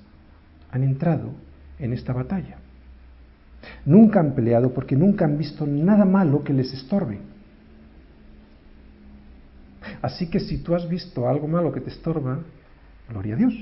[0.71, 1.29] han entrado
[1.79, 2.57] en esta batalla.
[3.85, 7.19] Nunca han peleado porque nunca han visto nada malo que les estorbe.
[10.03, 12.39] Así que si tú has visto algo malo que te estorba,
[13.09, 13.53] gloria a Dios,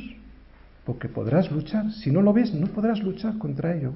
[0.85, 1.91] porque podrás luchar.
[1.91, 3.91] Si no lo ves, no podrás luchar contra ello.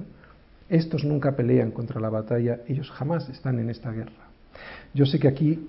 [0.68, 4.30] Estos nunca pelean contra la batalla, ellos jamás están en esta guerra.
[4.94, 5.66] Yo sé que aquí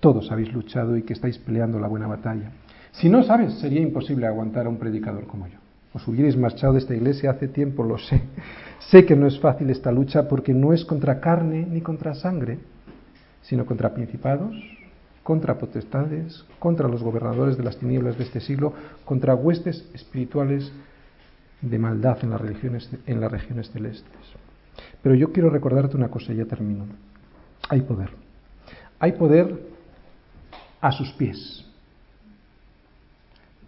[0.00, 2.50] todos habéis luchado y que estáis peleando la buena batalla.
[2.92, 5.58] Si no sabes, sería imposible aguantar a un predicador como yo.
[5.92, 8.22] Os hubierais marchado de esta iglesia hace tiempo, lo sé.
[8.90, 12.58] Sé que no es fácil esta lucha porque no es contra carne ni contra sangre,
[13.42, 14.56] sino contra principados,
[15.22, 18.72] contra potestades, contra los gobernadores de las tinieblas de este siglo,
[19.04, 20.72] contra huestes espirituales
[21.60, 24.16] de maldad en las, religiones, en las regiones celestes.
[25.02, 26.86] Pero yo quiero recordarte una cosa, y ya termino.
[27.68, 28.10] Hay poder.
[28.98, 29.60] Hay poder
[30.80, 31.66] a sus pies.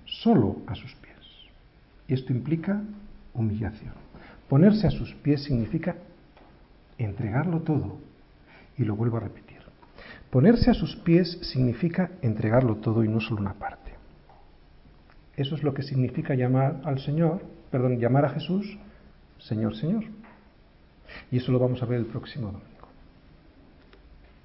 [0.06, 1.16] Solo a sus pies.
[2.08, 2.82] Y esto implica
[3.34, 3.92] humillación.
[4.48, 5.96] Ponerse a sus pies significa
[6.96, 7.98] entregarlo todo.
[8.78, 9.41] Y lo vuelvo a repetir
[10.32, 13.92] Ponerse a sus pies significa entregarlo todo y no solo una parte.
[15.36, 18.78] Eso es lo que significa llamar al Señor, perdón, llamar a Jesús
[19.38, 20.04] Señor, Señor.
[21.30, 22.71] Y eso lo vamos a ver el próximo domingo.